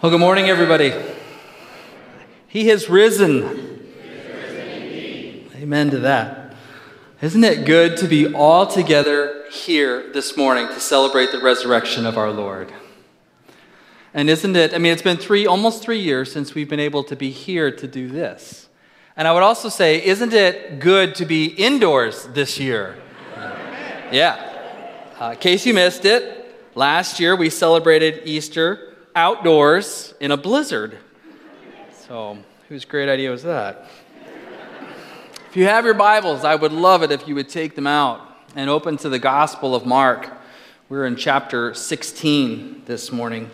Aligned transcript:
Well, 0.00 0.12
good 0.12 0.20
morning, 0.20 0.48
everybody. 0.48 0.94
He 2.46 2.68
has 2.68 2.88
risen. 2.88 3.84
Amen 5.56 5.90
to 5.90 5.98
that. 5.98 6.54
Isn't 7.20 7.42
it 7.42 7.66
good 7.66 7.96
to 7.96 8.06
be 8.06 8.32
all 8.32 8.68
together 8.68 9.44
here 9.50 10.12
this 10.12 10.36
morning 10.36 10.68
to 10.68 10.78
celebrate 10.78 11.32
the 11.32 11.40
resurrection 11.40 12.06
of 12.06 12.16
our 12.16 12.30
Lord? 12.30 12.72
And 14.14 14.30
isn't 14.30 14.54
it, 14.54 14.72
I 14.72 14.78
mean, 14.78 14.92
it's 14.92 15.02
been 15.02 15.16
three, 15.16 15.48
almost 15.48 15.82
three 15.82 15.98
years 15.98 16.30
since 16.30 16.54
we've 16.54 16.70
been 16.70 16.78
able 16.78 17.02
to 17.02 17.16
be 17.16 17.32
here 17.32 17.72
to 17.72 17.88
do 17.88 18.06
this. 18.06 18.68
And 19.16 19.26
I 19.26 19.32
would 19.32 19.42
also 19.42 19.68
say, 19.68 20.00
isn't 20.00 20.32
it 20.32 20.78
good 20.78 21.16
to 21.16 21.26
be 21.26 21.46
indoors 21.46 22.28
this 22.34 22.60
year? 22.60 22.96
Yeah. 24.12 24.36
Uh, 25.20 25.30
in 25.32 25.38
case 25.38 25.66
you 25.66 25.74
missed 25.74 26.04
it, 26.04 26.56
last 26.76 27.18
year 27.18 27.34
we 27.34 27.50
celebrated 27.50 28.22
Easter 28.26 28.87
outdoors 29.18 30.14
in 30.20 30.30
a 30.30 30.36
blizzard. 30.36 30.96
So, 32.06 32.38
whose 32.68 32.84
great 32.84 33.08
idea 33.08 33.32
was 33.32 33.42
that? 33.42 33.88
If 35.50 35.56
you 35.56 35.64
have 35.64 35.84
your 35.84 35.94
Bibles, 35.94 36.44
I 36.44 36.54
would 36.54 36.70
love 36.70 37.02
it 37.02 37.10
if 37.10 37.26
you 37.26 37.34
would 37.34 37.48
take 37.48 37.74
them 37.74 37.88
out 37.88 38.20
and 38.54 38.70
open 38.70 38.96
to 38.98 39.08
the 39.08 39.18
Gospel 39.18 39.74
of 39.74 39.84
Mark. 39.84 40.30
We're 40.88 41.04
in 41.04 41.16
chapter 41.16 41.74
16 41.74 42.82
this 42.86 43.10
morning. 43.10 43.50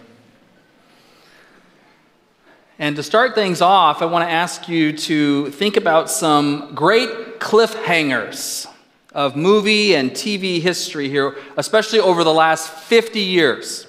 And 2.79 2.95
to 2.97 3.03
start 3.03 3.35
things 3.35 3.63
off, 3.63 4.03
I 4.03 4.05
want 4.05 4.29
to 4.29 4.31
ask 4.31 4.69
you 4.69 4.93
to 4.93 5.51
think 5.51 5.79
about 5.79 6.11
some 6.11 6.75
great 6.75 7.41
cliffhangers 7.41 8.67
of 9.15 9.35
movie 9.35 9.95
and 9.95 10.11
TV 10.11 10.61
history 10.61 11.09
here, 11.09 11.37
especially 11.57 12.01
over 12.01 12.23
the 12.23 12.35
last 12.35 12.69
50 12.69 13.21
years. 13.21 13.87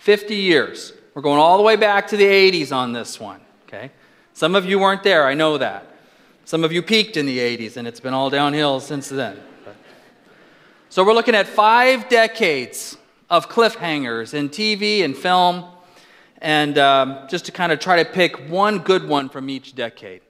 50 0.00 0.34
years. 0.34 0.94
We're 1.12 1.20
going 1.20 1.38
all 1.38 1.58
the 1.58 1.62
way 1.62 1.76
back 1.76 2.08
to 2.08 2.16
the 2.16 2.24
80s 2.24 2.74
on 2.74 2.94
this 2.94 3.20
one, 3.20 3.38
okay? 3.68 3.90
Some 4.32 4.54
of 4.54 4.64
you 4.64 4.78
weren't 4.78 5.02
there, 5.02 5.26
I 5.26 5.34
know 5.34 5.58
that. 5.58 5.86
Some 6.46 6.64
of 6.64 6.72
you 6.72 6.80
peaked 6.80 7.18
in 7.18 7.26
the 7.26 7.38
80s, 7.38 7.76
and 7.76 7.86
it's 7.86 8.00
been 8.00 8.14
all 8.14 8.30
downhill 8.30 8.80
since 8.80 9.10
then. 9.10 9.38
So 10.88 11.04
we're 11.04 11.12
looking 11.12 11.34
at 11.34 11.46
five 11.46 12.08
decades 12.08 12.96
of 13.28 13.50
cliffhangers 13.50 14.32
in 14.32 14.48
TV 14.48 15.04
and 15.04 15.14
film, 15.14 15.66
and 16.38 16.78
um, 16.78 17.18
just 17.28 17.44
to 17.44 17.52
kind 17.52 17.70
of 17.70 17.78
try 17.78 18.02
to 18.02 18.10
pick 18.10 18.48
one 18.48 18.78
good 18.78 19.06
one 19.06 19.28
from 19.28 19.50
each 19.50 19.74
decade. 19.74 20.22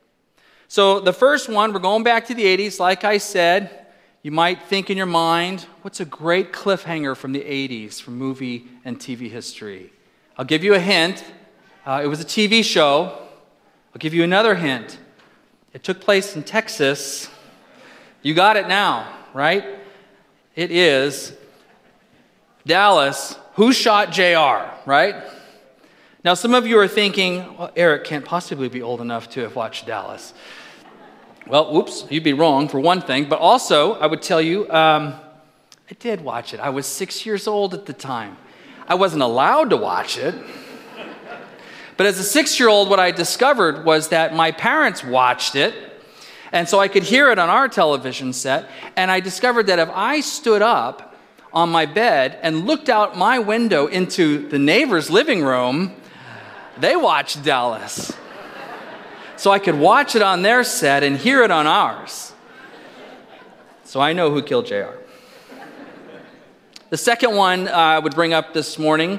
So 0.66 0.98
the 0.98 1.12
first 1.12 1.48
one, 1.48 1.72
we're 1.72 1.78
going 1.78 2.02
back 2.02 2.26
to 2.26 2.34
the 2.34 2.44
80s, 2.44 2.80
like 2.80 3.04
I 3.04 3.18
said. 3.18 3.79
You 4.22 4.30
might 4.30 4.64
think 4.64 4.90
in 4.90 4.98
your 4.98 5.06
mind, 5.06 5.64
what's 5.80 5.98
a 5.98 6.04
great 6.04 6.52
cliffhanger 6.52 7.16
from 7.16 7.32
the 7.32 7.40
80s 7.40 8.02
from 8.02 8.18
movie 8.18 8.68
and 8.84 8.98
TV 8.98 9.30
history? 9.30 9.92
I'll 10.36 10.44
give 10.44 10.62
you 10.62 10.74
a 10.74 10.78
hint. 10.78 11.24
Uh, 11.86 12.02
it 12.04 12.06
was 12.06 12.20
a 12.20 12.24
TV 12.24 12.62
show. 12.62 13.16
I'll 13.94 13.98
give 13.98 14.12
you 14.12 14.22
another 14.22 14.54
hint. 14.54 14.98
It 15.72 15.82
took 15.82 16.02
place 16.02 16.36
in 16.36 16.42
Texas. 16.42 17.30
You 18.20 18.34
got 18.34 18.58
it 18.58 18.68
now, 18.68 19.10
right? 19.32 19.64
It 20.54 20.70
is 20.70 21.32
Dallas. 22.66 23.38
Who 23.54 23.72
shot 23.72 24.12
JR, 24.12 24.68
right? 24.84 25.14
Now, 26.24 26.34
some 26.34 26.52
of 26.52 26.66
you 26.66 26.78
are 26.78 26.88
thinking, 26.88 27.56
well, 27.56 27.70
Eric 27.74 28.04
can't 28.04 28.26
possibly 28.26 28.68
be 28.68 28.82
old 28.82 29.00
enough 29.00 29.30
to 29.30 29.40
have 29.40 29.56
watched 29.56 29.86
Dallas. 29.86 30.34
Well, 31.50 31.72
whoops, 31.72 32.04
you'd 32.08 32.22
be 32.22 32.32
wrong 32.32 32.68
for 32.68 32.78
one 32.78 33.00
thing, 33.00 33.28
but 33.28 33.40
also 33.40 33.94
I 33.94 34.06
would 34.06 34.22
tell 34.22 34.40
you, 34.40 34.70
um, 34.70 35.14
I 35.90 35.94
did 35.98 36.20
watch 36.20 36.54
it. 36.54 36.60
I 36.60 36.70
was 36.70 36.86
six 36.86 37.26
years 37.26 37.48
old 37.48 37.74
at 37.74 37.86
the 37.86 37.92
time. 37.92 38.36
I 38.86 38.94
wasn't 38.94 39.24
allowed 39.24 39.70
to 39.70 39.76
watch 39.76 40.16
it. 40.16 40.32
But 41.96 42.06
as 42.06 42.20
a 42.20 42.22
six 42.22 42.60
year 42.60 42.68
old, 42.68 42.88
what 42.88 43.00
I 43.00 43.10
discovered 43.10 43.84
was 43.84 44.10
that 44.10 44.32
my 44.32 44.52
parents 44.52 45.02
watched 45.02 45.56
it, 45.56 45.74
and 46.52 46.68
so 46.68 46.78
I 46.78 46.86
could 46.86 47.02
hear 47.02 47.32
it 47.32 47.38
on 47.40 47.48
our 47.48 47.66
television 47.66 48.32
set. 48.32 48.70
And 48.94 49.10
I 49.10 49.18
discovered 49.18 49.66
that 49.66 49.80
if 49.80 49.88
I 49.92 50.20
stood 50.20 50.62
up 50.62 51.16
on 51.52 51.68
my 51.68 51.84
bed 51.84 52.38
and 52.44 52.64
looked 52.64 52.88
out 52.88 53.18
my 53.18 53.40
window 53.40 53.88
into 53.88 54.48
the 54.48 54.58
neighbor's 54.60 55.10
living 55.10 55.42
room, 55.42 55.96
they 56.78 56.94
watched 56.94 57.42
Dallas 57.42 58.12
so 59.40 59.50
I 59.50 59.58
could 59.58 59.78
watch 59.78 60.14
it 60.14 60.20
on 60.20 60.42
their 60.42 60.62
set 60.62 61.02
and 61.02 61.16
hear 61.16 61.42
it 61.42 61.50
on 61.50 61.66
ours. 61.66 62.34
So 63.84 63.98
I 63.98 64.12
know 64.12 64.30
who 64.30 64.42
killed 64.42 64.66
JR. 64.66 64.98
The 66.90 66.98
second 66.98 67.34
one 67.34 67.66
uh, 67.66 67.70
I 67.70 67.98
would 67.98 68.14
bring 68.14 68.34
up 68.34 68.52
this 68.52 68.78
morning, 68.78 69.18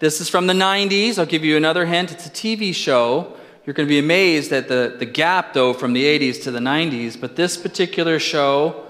this 0.00 0.20
is 0.20 0.28
from 0.28 0.48
the 0.48 0.54
90s. 0.54 1.20
I'll 1.20 1.24
give 1.24 1.44
you 1.44 1.56
another 1.56 1.86
hint. 1.86 2.10
It's 2.10 2.26
a 2.26 2.30
TV 2.30 2.74
show. 2.74 3.36
You're 3.64 3.74
going 3.74 3.86
to 3.86 3.88
be 3.88 4.00
amazed 4.00 4.50
at 4.50 4.66
the, 4.66 4.96
the 4.98 5.06
gap, 5.06 5.52
though, 5.52 5.72
from 5.72 5.92
the 5.92 6.02
80s 6.02 6.42
to 6.42 6.50
the 6.50 6.58
90s. 6.58 7.20
But 7.20 7.36
this 7.36 7.56
particular 7.56 8.18
show, 8.18 8.86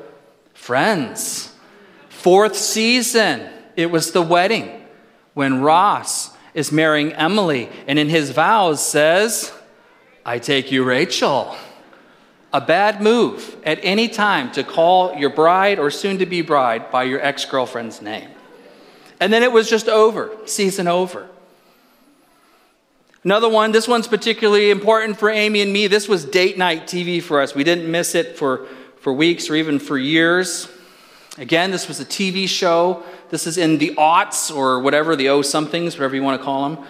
Friends, 0.55 1.53
fourth 2.09 2.57
season, 2.57 3.51
it 3.77 3.91
was 3.91 4.13
the 4.13 4.23
wedding 4.23 4.83
when 5.35 5.61
Ross 5.61 6.31
is 6.55 6.73
marrying 6.73 7.13
Emily, 7.13 7.69
and 7.87 7.99
in 7.99 8.09
his 8.09 8.31
vows 8.31 8.83
says, 8.83 9.53
I 10.25 10.39
take 10.39 10.71
you, 10.71 10.85
Rachel. 10.85 11.57
A 12.53 12.61
bad 12.61 13.01
move 13.01 13.57
at 13.65 13.79
any 13.83 14.09
time 14.09 14.51
to 14.53 14.65
call 14.65 15.15
your 15.17 15.31
bride 15.31 15.79
or 15.79 15.91
soon 15.91 16.19
to 16.19 16.27
be 16.27 16.43
bride 16.43 16.91
by 16.91 17.05
your 17.05 17.21
ex 17.21 17.45
girlfriend's 17.45 18.03
name. 18.03 18.29
And 19.21 19.33
then 19.33 19.43
it 19.43 19.53
was 19.53 19.71
just 19.71 19.89
over, 19.89 20.31
season 20.47 20.89
over. 20.89 21.29
Another 23.23 23.49
one, 23.49 23.71
this 23.71 23.87
one's 23.87 24.09
particularly 24.09 24.71
important 24.71 25.19
for 25.19 25.29
Amy 25.29 25.61
and 25.61 25.73
me. 25.73 25.87
This 25.87 26.09
was 26.09 26.25
date 26.25 26.57
night 26.57 26.87
TV 26.87 27.23
for 27.23 27.41
us. 27.41 27.55
We 27.55 27.65
didn't 27.65 27.91
miss 27.91 28.15
it 28.15 28.39
for, 28.39 28.67
for 29.01 29.13
weeks 29.13 29.51
or 29.51 29.57
even 29.57 29.79
for 29.79 29.99
years. 29.99 30.69
Again, 31.37 31.71
this 31.71 31.87
was 31.87 32.01
a 32.01 32.05
TV 32.05 32.49
show. 32.49 33.03
This 33.29 33.47
is 33.47 33.59
in 33.59 33.79
the 33.79 33.95
aughts 33.97 34.55
or 34.55 34.81
whatever, 34.81 35.17
the 35.17 35.29
O 35.29 35.43
somethings, 35.43 35.97
whatever 35.97 36.17
you 36.17 36.23
want 36.23 36.41
to 36.41 36.45
call 36.45 36.69
them. 36.69 36.87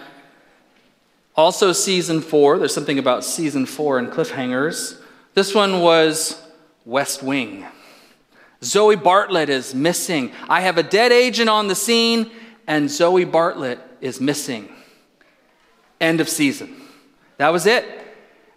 Also, 1.35 1.71
season 1.71 2.21
four, 2.21 2.57
there's 2.59 2.73
something 2.73 2.99
about 2.99 3.23
season 3.23 3.65
four 3.65 3.97
and 3.97 4.09
cliffhangers. 4.09 4.99
This 5.33 5.55
one 5.55 5.79
was 5.79 6.41
West 6.85 7.23
Wing. 7.23 7.65
Zoe 8.63 8.95
Bartlett 8.95 9.49
is 9.49 9.73
missing. 9.73 10.31
I 10.49 10.61
have 10.61 10.77
a 10.77 10.83
dead 10.83 11.11
agent 11.11 11.49
on 11.49 11.67
the 11.67 11.75
scene, 11.75 12.31
and 12.67 12.91
Zoe 12.91 13.23
Bartlett 13.23 13.79
is 14.01 14.19
missing. 14.19 14.69
End 15.99 16.19
of 16.19 16.27
season. 16.27 16.81
That 17.37 17.49
was 17.49 17.65
it. 17.65 17.85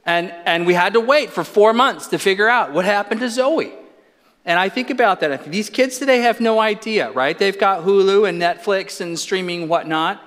And, 0.04 0.34
and 0.44 0.66
we 0.66 0.74
had 0.74 0.94
to 0.94 1.00
wait 1.00 1.30
for 1.30 1.44
four 1.44 1.72
months 1.72 2.08
to 2.08 2.18
figure 2.18 2.48
out 2.48 2.72
what 2.72 2.84
happened 2.84 3.20
to 3.20 3.30
Zoe. 3.30 3.72
And 4.44 4.58
I 4.58 4.68
think 4.68 4.90
about 4.90 5.20
that. 5.20 5.50
These 5.50 5.70
kids 5.70 5.98
today 5.98 6.18
have 6.18 6.40
no 6.40 6.60
idea, 6.60 7.10
right? 7.12 7.38
They've 7.38 7.58
got 7.58 7.84
Hulu 7.84 8.28
and 8.28 8.42
Netflix 8.42 9.00
and 9.00 9.18
streaming 9.18 9.68
whatnot 9.68 10.22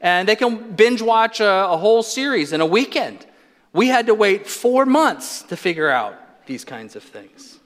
and 0.00 0.28
they 0.28 0.36
can 0.36 0.72
binge 0.72 1.02
watch 1.02 1.40
a, 1.40 1.68
a 1.68 1.76
whole 1.76 2.02
series 2.02 2.52
in 2.52 2.60
a 2.60 2.66
weekend. 2.66 3.26
We 3.72 3.88
had 3.88 4.06
to 4.06 4.14
wait 4.14 4.46
four 4.46 4.86
months 4.86 5.42
to 5.42 5.56
figure 5.56 5.90
out 5.90 6.14
these 6.46 6.64
kinds 6.64 6.96
of 6.96 7.02
things. 7.02 7.58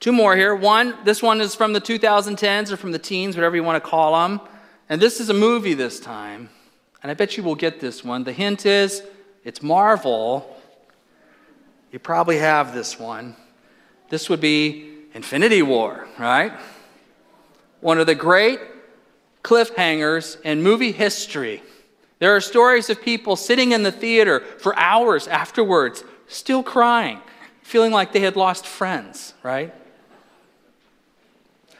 Two 0.00 0.12
more 0.12 0.36
here. 0.36 0.54
One, 0.54 0.94
this 1.04 1.22
one 1.22 1.40
is 1.40 1.54
from 1.54 1.72
the 1.72 1.80
2010s 1.80 2.70
or 2.70 2.76
from 2.76 2.92
the 2.92 2.98
teens, 2.98 3.36
whatever 3.36 3.56
you 3.56 3.64
want 3.64 3.82
to 3.82 3.88
call 3.88 4.28
them. 4.28 4.40
And 4.88 5.02
this 5.02 5.20
is 5.20 5.28
a 5.28 5.34
movie 5.34 5.74
this 5.74 5.98
time. 5.98 6.48
And 7.02 7.10
I 7.10 7.14
bet 7.14 7.36
you 7.36 7.42
will 7.42 7.56
get 7.56 7.80
this 7.80 8.04
one. 8.04 8.24
The 8.24 8.32
hint 8.32 8.64
is 8.64 9.02
it's 9.44 9.62
Marvel. 9.62 10.56
You 11.92 11.98
probably 11.98 12.38
have 12.38 12.74
this 12.74 12.98
one. 12.98 13.34
This 14.08 14.28
would 14.28 14.40
be 14.40 14.90
Infinity 15.14 15.62
War, 15.62 16.06
right? 16.18 16.52
One 17.80 17.98
of 17.98 18.06
the 18.06 18.14
great 18.14 18.60
cliffhangers 19.42 20.40
in 20.42 20.62
movie 20.62 20.92
history. 20.92 21.62
There 22.18 22.34
are 22.34 22.40
stories 22.40 22.90
of 22.90 23.00
people 23.00 23.36
sitting 23.36 23.72
in 23.72 23.82
the 23.82 23.92
theater 23.92 24.40
for 24.40 24.76
hours 24.76 25.28
afterwards, 25.28 26.02
still 26.26 26.62
crying, 26.62 27.20
feeling 27.62 27.92
like 27.92 28.12
they 28.12 28.20
had 28.20 28.34
lost 28.36 28.66
friends, 28.66 29.34
right? 29.42 29.72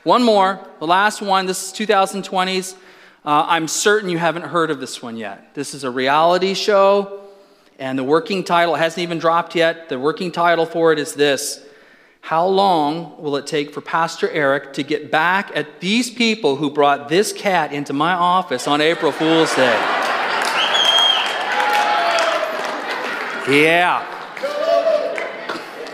One 0.05 0.23
more, 0.23 0.67
the 0.79 0.87
last 0.87 1.21
one, 1.21 1.47
this 1.47 1.73
is 1.73 1.79
2020s. 1.79 2.75
Uh, 3.25 3.45
I'm 3.49 3.67
certain 3.69 4.09
you 4.09 4.19
haven't 4.19 4.45
heard 4.45 4.71
of 4.71 4.81
this 4.81 5.03
one 5.03 5.17
yet. 5.17 5.55
This 5.55 5.75
is 5.75 5.83
a 5.85 5.91
reality 5.91 6.55
show, 6.55 7.21
and 7.79 7.99
the 7.99 8.05
working 8.05 8.45
title 8.45 8.77
hasn't 8.77 9.03
even 9.03 9.19
dropped 9.19 9.57
yet. 9.57 9.89
The 9.89 9.99
working 9.99 10.31
title 10.31 10.67
for 10.67 10.93
it 10.93 10.99
is 10.99 11.15
this 11.15 11.63
how 12.21 12.47
long 12.47 13.21
will 13.23 13.37
it 13.37 13.47
take 13.47 13.73
for 13.73 13.81
Pastor 13.81 14.29
Eric 14.31 14.75
to 14.75 14.83
get 14.83 15.11
back 15.11 15.51
at 15.55 15.81
these 15.81 16.11
people 16.11 16.57
who 16.57 16.71
brought 16.71 17.09
this 17.09 17.33
cat 17.33 17.73
into 17.73 17.93
my 17.93 18.13
office 18.13 18.69
on 18.69 18.81
April 18.81 19.13
Fool's 19.13 19.55
Day? 19.55 19.79
Yeah. 23.49 24.05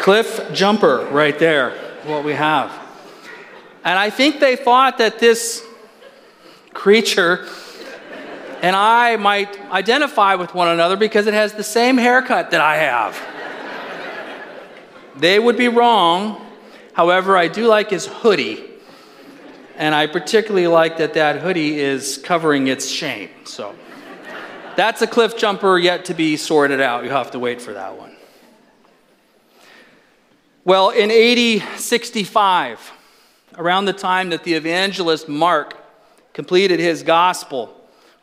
Cliff 0.00 0.52
Jumper 0.52 1.06
right 1.12 1.38
there, 1.38 1.70
what 2.04 2.24
we 2.24 2.32
have. 2.32 2.72
And 3.84 3.98
I 3.98 4.10
think 4.10 4.40
they 4.40 4.56
thought 4.56 4.98
that 4.98 5.18
this 5.18 5.64
creature 6.72 7.46
and 8.64 8.74
I 8.74 9.16
might 9.16 9.60
identify 9.70 10.36
with 10.36 10.54
one 10.54 10.68
another 10.68 10.96
because 10.96 11.26
it 11.26 11.34
has 11.34 11.52
the 11.52 11.62
same 11.62 11.98
haircut 11.98 12.50
that 12.52 12.62
I 12.62 12.76
have. 12.76 13.33
They 15.16 15.38
would 15.38 15.56
be 15.56 15.68
wrong. 15.68 16.44
However, 16.92 17.36
I 17.36 17.48
do 17.48 17.66
like 17.66 17.90
his 17.90 18.06
hoodie. 18.06 18.64
And 19.76 19.94
I 19.94 20.06
particularly 20.06 20.68
like 20.68 20.98
that 20.98 21.14
that 21.14 21.40
hoodie 21.40 21.80
is 21.80 22.18
covering 22.18 22.68
its 22.68 22.88
shame. 22.88 23.30
So 23.44 23.74
that's 24.76 25.02
a 25.02 25.06
cliff 25.06 25.36
jumper 25.36 25.78
yet 25.78 26.04
to 26.06 26.14
be 26.14 26.36
sorted 26.36 26.80
out. 26.80 27.04
You 27.04 27.10
have 27.10 27.32
to 27.32 27.38
wait 27.38 27.60
for 27.60 27.72
that 27.72 27.98
one. 27.98 28.12
Well, 30.64 30.90
in 30.90 31.10
AD 31.10 31.78
65, 31.78 32.92
around 33.58 33.84
the 33.84 33.92
time 33.92 34.30
that 34.30 34.44
the 34.44 34.54
evangelist 34.54 35.28
Mark 35.28 35.76
completed 36.32 36.80
his 36.80 37.02
gospel 37.02 37.74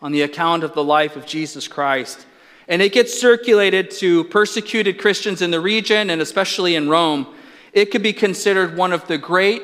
on 0.01 0.11
the 0.11 0.23
account 0.23 0.63
of 0.63 0.73
the 0.73 0.83
life 0.83 1.15
of 1.15 1.25
Jesus 1.25 1.67
Christ, 1.67 2.25
and 2.67 2.81
it 2.81 2.93
gets 2.93 3.19
circulated 3.19 3.91
to 3.91 4.23
persecuted 4.25 4.99
Christians 4.99 5.41
in 5.41 5.51
the 5.51 5.59
region 5.59 6.09
and 6.09 6.21
especially 6.21 6.75
in 6.75 6.89
Rome, 6.89 7.27
it 7.73 7.91
could 7.91 8.03
be 8.03 8.13
considered 8.13 8.77
one 8.77 8.93
of 8.93 9.07
the 9.07 9.17
great 9.17 9.63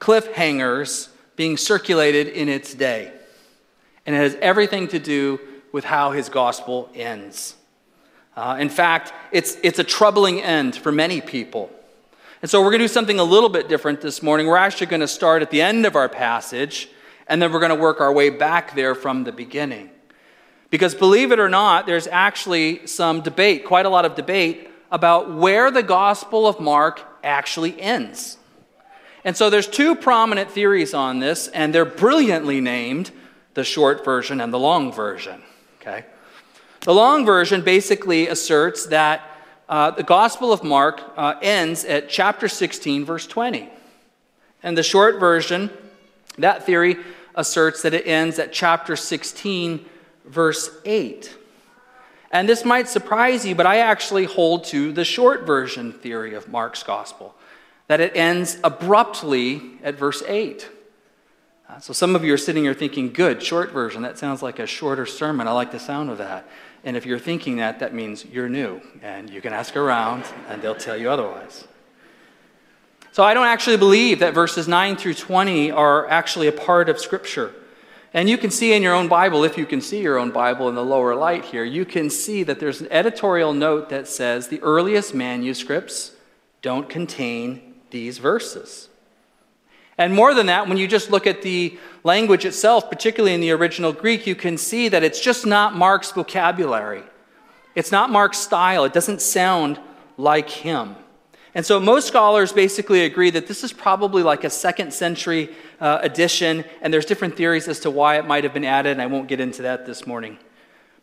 cliffhangers 0.00 1.08
being 1.36 1.56
circulated 1.56 2.28
in 2.28 2.48
its 2.48 2.74
day. 2.74 3.12
And 4.06 4.14
it 4.14 4.18
has 4.18 4.36
everything 4.36 4.88
to 4.88 4.98
do 4.98 5.40
with 5.72 5.84
how 5.84 6.12
his 6.12 6.28
gospel 6.28 6.90
ends. 6.94 7.54
Uh, 8.36 8.56
in 8.58 8.68
fact, 8.68 9.12
it's, 9.32 9.56
it's 9.62 9.78
a 9.78 9.84
troubling 9.84 10.40
end 10.40 10.76
for 10.76 10.92
many 10.92 11.20
people. 11.20 11.70
And 12.40 12.50
so 12.50 12.60
we're 12.60 12.70
going 12.70 12.78
to 12.78 12.84
do 12.84 12.92
something 12.92 13.18
a 13.18 13.24
little 13.24 13.48
bit 13.48 13.68
different 13.68 14.00
this 14.00 14.22
morning. 14.22 14.46
We're 14.46 14.56
actually 14.56 14.86
going 14.86 15.00
to 15.00 15.08
start 15.08 15.42
at 15.42 15.50
the 15.50 15.60
end 15.60 15.84
of 15.84 15.96
our 15.96 16.08
passage, 16.08 16.88
and 17.26 17.42
then 17.42 17.52
we're 17.52 17.58
going 17.58 17.76
to 17.76 17.80
work 17.82 18.00
our 18.00 18.12
way 18.12 18.30
back 18.30 18.76
there 18.76 18.94
from 18.94 19.24
the 19.24 19.32
beginning. 19.32 19.90
Because 20.70 20.94
believe 20.94 21.32
it 21.32 21.40
or 21.40 21.48
not, 21.48 21.86
there's 21.86 22.06
actually 22.06 22.86
some 22.86 23.22
debate, 23.22 23.64
quite 23.64 23.86
a 23.86 23.88
lot 23.88 24.04
of 24.04 24.14
debate, 24.14 24.70
about 24.90 25.34
where 25.34 25.70
the 25.70 25.82
Gospel 25.82 26.46
of 26.46 26.60
Mark 26.60 27.02
actually 27.22 27.80
ends. 27.80 28.36
And 29.24 29.36
so 29.36 29.50
there's 29.50 29.66
two 29.66 29.94
prominent 29.94 30.50
theories 30.50 30.94
on 30.94 31.18
this, 31.18 31.48
and 31.48 31.74
they're 31.74 31.84
brilliantly 31.84 32.60
named 32.60 33.10
the 33.54 33.64
short 33.64 34.04
version 34.04 34.40
and 34.40 34.52
the 34.52 34.58
long 34.58 34.92
version. 34.92 35.42
Okay? 35.80 36.04
The 36.80 36.94
long 36.94 37.26
version 37.26 37.62
basically 37.62 38.28
asserts 38.28 38.86
that 38.86 39.22
uh, 39.68 39.90
the 39.90 40.02
Gospel 40.02 40.52
of 40.52 40.62
Mark 40.62 41.02
uh, 41.16 41.34
ends 41.42 41.84
at 41.84 42.08
chapter 42.08 42.48
16, 42.48 43.04
verse 43.04 43.26
20. 43.26 43.68
And 44.62 44.78
the 44.78 44.82
short 44.82 45.20
version, 45.20 45.70
that 46.38 46.64
theory 46.64 46.96
asserts 47.34 47.82
that 47.82 47.94
it 47.94 48.06
ends 48.06 48.38
at 48.38 48.52
chapter 48.52 48.96
16, 48.96 49.84
verse 50.28 50.70
8. 50.84 51.34
And 52.30 52.48
this 52.48 52.64
might 52.64 52.88
surprise 52.88 53.46
you, 53.46 53.54
but 53.54 53.66
I 53.66 53.78
actually 53.78 54.24
hold 54.24 54.64
to 54.64 54.92
the 54.92 55.04
short 55.04 55.46
version 55.46 55.92
theory 55.92 56.34
of 56.34 56.48
Mark's 56.48 56.82
Gospel, 56.82 57.34
that 57.86 58.00
it 58.00 58.14
ends 58.14 58.58
abruptly 58.62 59.62
at 59.82 59.94
verse 59.94 60.22
8. 60.26 60.68
Uh, 61.68 61.78
so 61.80 61.92
some 61.92 62.14
of 62.14 62.24
you 62.24 62.32
are 62.32 62.38
sitting 62.38 62.64
here 62.64 62.74
thinking, 62.74 63.12
good, 63.12 63.42
short 63.42 63.72
version. 63.72 64.02
That 64.02 64.18
sounds 64.18 64.42
like 64.42 64.58
a 64.58 64.66
shorter 64.66 65.06
sermon. 65.06 65.48
I 65.48 65.52
like 65.52 65.70
the 65.70 65.78
sound 65.78 66.10
of 66.10 66.18
that. 66.18 66.48
And 66.84 66.96
if 66.96 67.04
you're 67.04 67.18
thinking 67.18 67.56
that, 67.56 67.80
that 67.80 67.92
means 67.92 68.24
you're 68.24 68.48
new. 68.48 68.80
And 69.02 69.28
you 69.28 69.40
can 69.40 69.52
ask 69.52 69.76
around, 69.76 70.24
and 70.48 70.62
they'll 70.62 70.74
tell 70.74 70.96
you 70.96 71.10
otherwise. 71.10 71.66
So 73.12 73.24
I 73.24 73.34
don't 73.34 73.46
actually 73.46 73.78
believe 73.78 74.20
that 74.20 74.32
verses 74.32 74.68
9 74.68 74.96
through 74.96 75.14
20 75.14 75.70
are 75.70 76.08
actually 76.08 76.46
a 76.46 76.52
part 76.52 76.88
of 76.88 76.98
Scripture. 76.98 77.52
And 78.14 78.28
you 78.28 78.38
can 78.38 78.50
see 78.50 78.72
in 78.72 78.82
your 78.82 78.94
own 78.94 79.08
Bible, 79.08 79.44
if 79.44 79.58
you 79.58 79.66
can 79.66 79.80
see 79.80 80.00
your 80.00 80.18
own 80.18 80.30
Bible 80.30 80.68
in 80.68 80.74
the 80.74 80.84
lower 80.84 81.14
light 81.14 81.44
here, 81.44 81.64
you 81.64 81.84
can 81.84 82.08
see 82.08 82.42
that 82.42 82.58
there's 82.58 82.80
an 82.80 82.88
editorial 82.90 83.52
note 83.52 83.90
that 83.90 84.08
says 84.08 84.48
the 84.48 84.62
earliest 84.62 85.14
manuscripts 85.14 86.12
don't 86.62 86.88
contain 86.88 87.74
these 87.90 88.18
verses. 88.18 88.88
And 89.98 90.14
more 90.14 90.32
than 90.32 90.46
that, 90.46 90.68
when 90.68 90.78
you 90.78 90.86
just 90.86 91.10
look 91.10 91.26
at 91.26 91.42
the 91.42 91.78
language 92.04 92.44
itself, 92.44 92.88
particularly 92.88 93.34
in 93.34 93.40
the 93.40 93.50
original 93.50 93.92
Greek, 93.92 94.26
you 94.26 94.36
can 94.36 94.56
see 94.56 94.88
that 94.88 95.02
it's 95.02 95.20
just 95.20 95.44
not 95.44 95.74
Mark's 95.74 96.12
vocabulary. 96.12 97.02
It's 97.74 97.92
not 97.92 98.10
Mark's 98.10 98.38
style. 98.38 98.84
It 98.84 98.92
doesn't 98.92 99.20
sound 99.20 99.78
like 100.16 100.48
him. 100.48 100.96
And 101.54 101.64
so 101.64 101.80
most 101.80 102.08
scholars 102.08 102.52
basically 102.52 103.04
agree 103.04 103.30
that 103.30 103.46
this 103.46 103.64
is 103.64 103.72
probably 103.72 104.22
like 104.22 104.44
a 104.44 104.50
second 104.50 104.92
century 104.92 105.50
uh, 105.80 105.98
edition, 106.02 106.64
and 106.82 106.92
there's 106.92 107.06
different 107.06 107.36
theories 107.36 107.68
as 107.68 107.80
to 107.80 107.90
why 107.90 108.18
it 108.18 108.26
might 108.26 108.44
have 108.44 108.52
been 108.52 108.64
added, 108.64 108.92
and 108.92 109.02
I 109.02 109.06
won't 109.06 109.28
get 109.28 109.40
into 109.40 109.62
that 109.62 109.86
this 109.86 110.06
morning. 110.06 110.38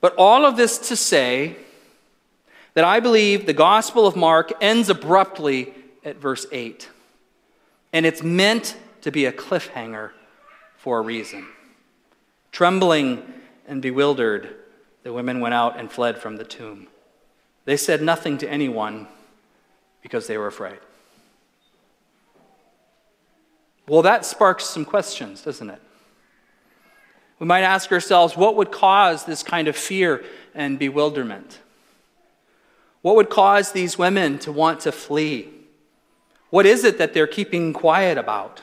But 0.02 0.16
all 0.18 0.46
of 0.46 0.56
this 0.56 0.78
to 0.90 0.96
say 0.96 1.58
that 2.76 2.84
I 2.84 3.00
believe 3.00 3.46
the 3.46 3.54
Gospel 3.54 4.06
of 4.06 4.16
Mark 4.16 4.52
ends 4.62 4.90
abruptly 4.90 5.74
at 6.04 6.18
verse 6.18 6.46
8. 6.52 6.90
And 7.92 8.06
it's 8.06 8.22
meant 8.22 8.78
to 9.02 9.12
be 9.12 9.26
a 9.26 9.32
cliffhanger 9.32 10.12
for 10.78 11.00
a 11.00 11.02
reason. 11.02 11.48
Trembling 12.52 13.34
and 13.68 13.82
bewildered, 13.82 14.56
the 15.04 15.14
women 15.14 15.40
went 15.40 15.54
out 15.54 15.80
and 15.80 15.92
fled 15.92 16.20
from 16.20 16.36
the 16.36 16.44
tomb. 16.44 16.88
They 17.64 17.78
said 17.78 18.02
nothing 18.02 18.38
to 18.40 18.50
anyone 18.50 19.08
because 20.06 20.28
they 20.28 20.38
were 20.38 20.46
afraid. 20.46 20.78
Well, 23.88 24.04
that 24.04 24.24
sparks 24.24 24.66
some 24.66 24.86
questions, 24.86 25.42
doesn't 25.42 25.68
it? 25.68 25.82
We 27.40 27.48
might 27.48 27.64
ask 27.64 27.92
ourselves 27.92 28.38
what 28.38 28.56
would 28.56 28.72
cause 28.72 29.26
this 29.26 29.42
kind 29.42 29.68
of 29.68 29.76
fear 29.76 30.24
and 30.54 30.78
bewilderment? 30.78 31.60
What 33.02 33.16
would 33.16 33.32
cause 33.32 33.72
these 33.72 33.98
women 33.98 34.38
to 34.40 34.52
want 34.52 34.82
to 34.82 34.92
flee? 34.92 35.50
What 36.52 36.68
is 36.68 36.84
it 36.84 37.00
that 37.00 37.16
they're 37.16 37.26
keeping 37.26 37.74
quiet 37.74 38.20
about? 38.20 38.62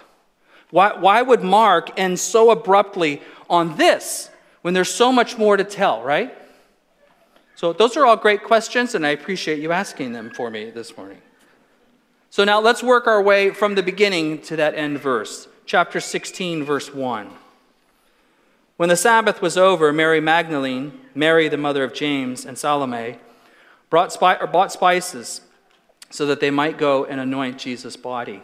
Why, 0.70 0.96
why 0.96 1.22
would 1.22 1.42
Mark 1.42 1.90
end 1.98 2.20
so 2.20 2.52
abruptly 2.52 3.20
on 3.50 3.76
this 3.76 4.30
when 4.60 4.74
there's 4.74 4.94
so 4.94 5.10
much 5.10 5.36
more 5.36 5.56
to 5.56 5.64
tell, 5.64 6.04
right? 6.04 6.32
So, 7.56 7.72
those 7.72 7.96
are 7.96 8.06
all 8.06 8.16
great 8.16 8.44
questions, 8.44 8.94
and 8.94 9.04
I 9.04 9.10
appreciate 9.10 9.58
you 9.58 9.72
asking 9.72 10.12
them 10.12 10.30
for 10.30 10.50
me 10.50 10.70
this 10.70 10.96
morning. 10.96 11.18
So, 12.32 12.44
now 12.44 12.62
let's 12.62 12.82
work 12.82 13.06
our 13.06 13.20
way 13.20 13.50
from 13.50 13.74
the 13.74 13.82
beginning 13.82 14.40
to 14.44 14.56
that 14.56 14.74
end 14.74 14.98
verse, 14.98 15.48
chapter 15.66 16.00
16, 16.00 16.64
verse 16.64 16.94
1. 16.94 17.28
When 18.78 18.88
the 18.88 18.96
Sabbath 18.96 19.42
was 19.42 19.58
over, 19.58 19.92
Mary 19.92 20.18
Magdalene, 20.18 20.98
Mary 21.14 21.50
the 21.50 21.58
mother 21.58 21.84
of 21.84 21.92
James, 21.92 22.46
and 22.46 22.56
Salome 22.56 23.18
brought, 23.90 24.14
spi- 24.14 24.46
bought 24.46 24.72
spices 24.72 25.42
so 26.08 26.24
that 26.24 26.40
they 26.40 26.50
might 26.50 26.78
go 26.78 27.04
and 27.04 27.20
anoint 27.20 27.58
Jesus' 27.58 27.98
body. 27.98 28.42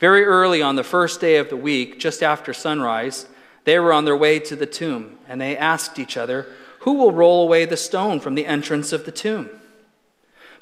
Very 0.00 0.24
early 0.24 0.62
on 0.62 0.76
the 0.76 0.82
first 0.82 1.20
day 1.20 1.36
of 1.36 1.50
the 1.50 1.56
week, 1.58 2.00
just 2.00 2.22
after 2.22 2.54
sunrise, 2.54 3.26
they 3.64 3.78
were 3.78 3.92
on 3.92 4.06
their 4.06 4.16
way 4.16 4.38
to 4.38 4.56
the 4.56 4.64
tomb, 4.64 5.18
and 5.28 5.38
they 5.38 5.54
asked 5.54 5.98
each 5.98 6.16
other, 6.16 6.46
Who 6.80 6.94
will 6.94 7.12
roll 7.12 7.42
away 7.42 7.66
the 7.66 7.76
stone 7.76 8.20
from 8.20 8.36
the 8.36 8.46
entrance 8.46 8.90
of 8.90 9.04
the 9.04 9.12
tomb? 9.12 9.50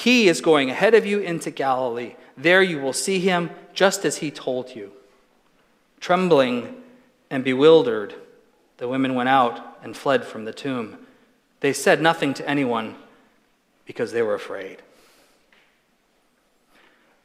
he 0.00 0.28
is 0.28 0.40
going 0.40 0.70
ahead 0.70 0.94
of 0.94 1.04
you 1.04 1.20
into 1.20 1.50
Galilee. 1.50 2.14
There 2.34 2.62
you 2.62 2.80
will 2.80 2.94
see 2.94 3.18
him 3.18 3.50
just 3.74 4.06
as 4.06 4.16
he 4.18 4.30
told 4.30 4.74
you. 4.74 4.92
Trembling 6.00 6.82
and 7.28 7.44
bewildered, 7.44 8.14
the 8.78 8.88
women 8.88 9.14
went 9.14 9.28
out 9.28 9.78
and 9.82 9.94
fled 9.94 10.24
from 10.24 10.46
the 10.46 10.54
tomb. 10.54 10.96
They 11.60 11.74
said 11.74 12.00
nothing 12.00 12.32
to 12.34 12.48
anyone 12.48 12.96
because 13.84 14.12
they 14.12 14.22
were 14.22 14.34
afraid. 14.34 14.78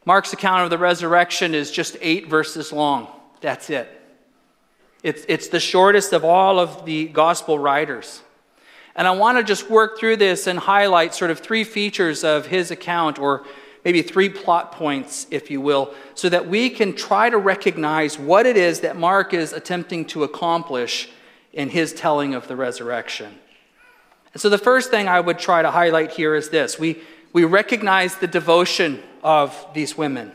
Mark's 0.03 0.34
account 0.34 0.63
of 0.63 0.70
the 0.70 0.77
resurrection 0.77 1.55
is 1.55 1.72
just 1.72 1.96
eight 2.01 2.27
verses 2.27 2.74
long. 2.74 3.08
That's 3.39 3.70
it. 3.70 3.88
It's, 5.01 5.24
it's 5.29 5.48
the 5.48 5.62
shortest 5.62 6.12
of 6.12 6.25
all 6.25 6.60
of 6.60 6.84
the 6.84 7.08
gospel 7.08 7.58
writers. 7.58 8.22
And 8.95 9.07
I 9.07 9.11
want 9.11 9.37
to 9.37 9.43
just 9.43 9.69
work 9.69 9.99
through 9.99 10.17
this 10.17 10.47
and 10.47 10.57
highlight 10.57 11.13
sort 11.13 11.31
of 11.31 11.39
three 11.39 11.63
features 11.63 12.23
of 12.23 12.47
his 12.47 12.71
account, 12.71 13.19
or 13.19 13.45
maybe 13.83 14.01
three 14.01 14.29
plot 14.29 14.71
points, 14.71 15.27
if 15.31 15.51
you 15.51 15.59
will, 15.59 15.93
so 16.13 16.29
that 16.29 16.47
we 16.47 16.69
can 16.69 16.95
try 16.95 17.29
to 17.29 17.37
recognize 17.37 18.17
what 18.17 18.45
it 18.45 18.55
is 18.55 18.79
that 18.81 18.95
Mark 18.95 19.33
is 19.33 19.51
attempting 19.51 20.05
to 20.05 20.23
accomplish 20.23 21.09
in 21.51 21.69
his 21.69 21.93
telling 21.93 22.33
of 22.33 22.47
the 22.47 22.55
resurrection. 22.55 23.39
And 24.33 24.41
so 24.41 24.49
the 24.49 24.57
first 24.57 24.91
thing 24.91 25.07
I 25.07 25.19
would 25.19 25.39
try 25.39 25.61
to 25.61 25.71
highlight 25.71 26.11
here 26.11 26.35
is 26.35 26.49
this 26.49 26.79
we, 26.79 27.01
we 27.33 27.43
recognize 27.43 28.15
the 28.15 28.27
devotion 28.27 29.01
of 29.23 29.65
these 29.73 29.97
women. 29.97 30.31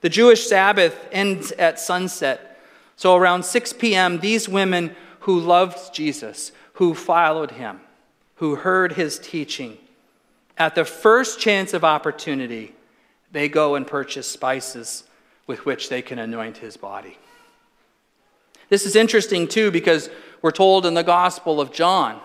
The 0.00 0.08
Jewish 0.08 0.46
Sabbath 0.46 0.96
ends 1.12 1.50
at 1.52 1.80
sunset. 1.80 2.60
So 2.96 3.16
around 3.16 3.44
6 3.44 3.72
p.m., 3.74 4.20
these 4.20 4.48
women 4.48 4.94
who 5.20 5.40
loved 5.40 5.94
Jesus, 5.94 6.52
who 6.74 6.94
followed 6.94 7.52
him, 7.52 7.80
who 8.36 8.56
heard 8.56 8.92
his 8.92 9.18
teaching, 9.18 9.78
at 10.56 10.74
the 10.74 10.84
first 10.84 11.40
chance 11.40 11.72
of 11.72 11.84
opportunity, 11.84 12.74
they 13.32 13.48
go 13.48 13.74
and 13.74 13.86
purchase 13.86 14.28
spices 14.28 15.04
with 15.46 15.66
which 15.66 15.88
they 15.88 16.00
can 16.00 16.18
anoint 16.18 16.58
his 16.58 16.76
body. 16.76 17.18
This 18.68 18.86
is 18.86 18.96
interesting, 18.96 19.46
too, 19.46 19.70
because 19.70 20.08
we're 20.42 20.50
told 20.50 20.86
in 20.86 20.94
the 20.94 21.02
Gospel 21.02 21.60
of 21.60 21.72
John 21.72 22.20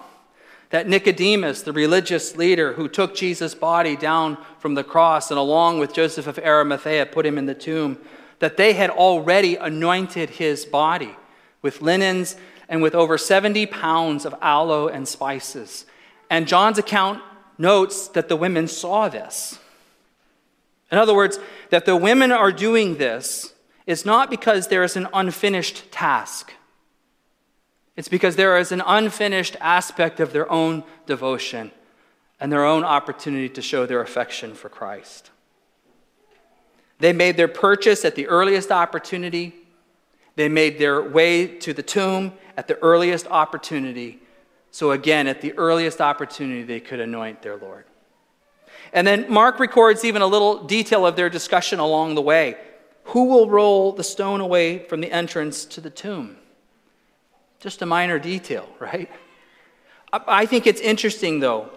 that 0.69 0.87
Nicodemus, 0.87 1.63
the 1.63 1.73
religious 1.73 2.35
leader 2.35 2.73
who 2.73 2.87
took 2.87 3.15
Jesus' 3.15 3.55
body 3.55 3.95
down 3.95 4.37
from 4.59 4.75
the 4.75 4.83
cross 4.83 5.31
and 5.31 5.39
along 5.39 5.79
with 5.79 5.93
Joseph 5.93 6.27
of 6.27 6.37
Arimathea 6.39 7.07
put 7.07 7.25
him 7.25 7.37
in 7.37 7.47
the 7.47 7.55
tomb, 7.55 7.97
that 8.37 8.55
they 8.55 8.73
had 8.73 8.89
already 8.89 9.55
anointed 9.55 10.29
his 10.29 10.65
body 10.65 11.15
with 11.61 11.81
linens 11.81 12.35
and 12.69 12.81
with 12.81 12.95
over 12.95 13.17
70 13.17 13.65
pounds 13.65 14.25
of 14.25 14.35
aloe 14.41 14.87
and 14.87 15.07
spices. 15.07 15.85
And 16.29 16.47
John's 16.47 16.77
account 16.77 17.21
notes 17.57 18.07
that 18.09 18.29
the 18.29 18.35
women 18.35 18.67
saw 18.67 19.09
this. 19.09 19.59
In 20.91 20.97
other 20.97 21.13
words, 21.13 21.39
that 21.71 21.85
the 21.85 21.95
women 21.95 22.31
are 22.31 22.51
doing 22.51 22.95
this 22.97 23.53
is 23.85 24.05
not 24.05 24.29
because 24.29 24.67
there 24.67 24.83
is 24.83 24.95
an 24.95 25.07
unfinished 25.13 25.91
task. 25.91 26.53
It's 27.95 28.07
because 28.07 28.35
there 28.35 28.57
is 28.57 28.71
an 28.71 28.81
unfinished 28.85 29.57
aspect 29.59 30.19
of 30.19 30.31
their 30.31 30.49
own 30.51 30.83
devotion 31.05 31.71
and 32.39 32.51
their 32.51 32.65
own 32.65 32.83
opportunity 32.83 33.49
to 33.49 33.61
show 33.61 33.85
their 33.85 34.01
affection 34.01 34.53
for 34.53 34.69
Christ. 34.69 35.31
They 36.99 37.13
made 37.13 37.35
their 37.35 37.47
purchase 37.47 38.05
at 38.05 38.15
the 38.15 38.27
earliest 38.27 38.71
opportunity. 38.71 39.53
They 40.35 40.49
made 40.49 40.77
their 40.77 41.01
way 41.01 41.47
to 41.59 41.73
the 41.73 41.83
tomb 41.83 42.33
at 42.59 42.67
the 42.67 42.77
earliest 42.79 43.25
opportunity. 43.27 44.19
So, 44.69 44.91
again, 44.91 45.27
at 45.27 45.39
the 45.39 45.53
earliest 45.57 46.01
opportunity, 46.01 46.63
they 46.63 46.81
could 46.81 46.99
anoint 46.99 47.41
their 47.41 47.55
Lord. 47.55 47.85
And 48.91 49.07
then 49.07 49.31
Mark 49.31 49.61
records 49.61 50.03
even 50.03 50.21
a 50.21 50.27
little 50.27 50.65
detail 50.65 51.05
of 51.05 51.15
their 51.15 51.29
discussion 51.29 51.79
along 51.79 52.15
the 52.15 52.21
way. 52.21 52.57
Who 53.05 53.29
will 53.29 53.49
roll 53.49 53.93
the 53.93 54.03
stone 54.03 54.41
away 54.41 54.79
from 54.79 54.99
the 54.99 55.09
entrance 55.09 55.63
to 55.67 55.79
the 55.79 55.89
tomb? 55.89 56.35
Just 57.61 57.81
a 57.81 57.85
minor 57.85 58.19
detail, 58.19 58.67
right? 58.79 59.09
I 60.11 60.45
think 60.45 60.67
it's 60.67 60.81
interesting, 60.81 61.39
though, 61.39 61.69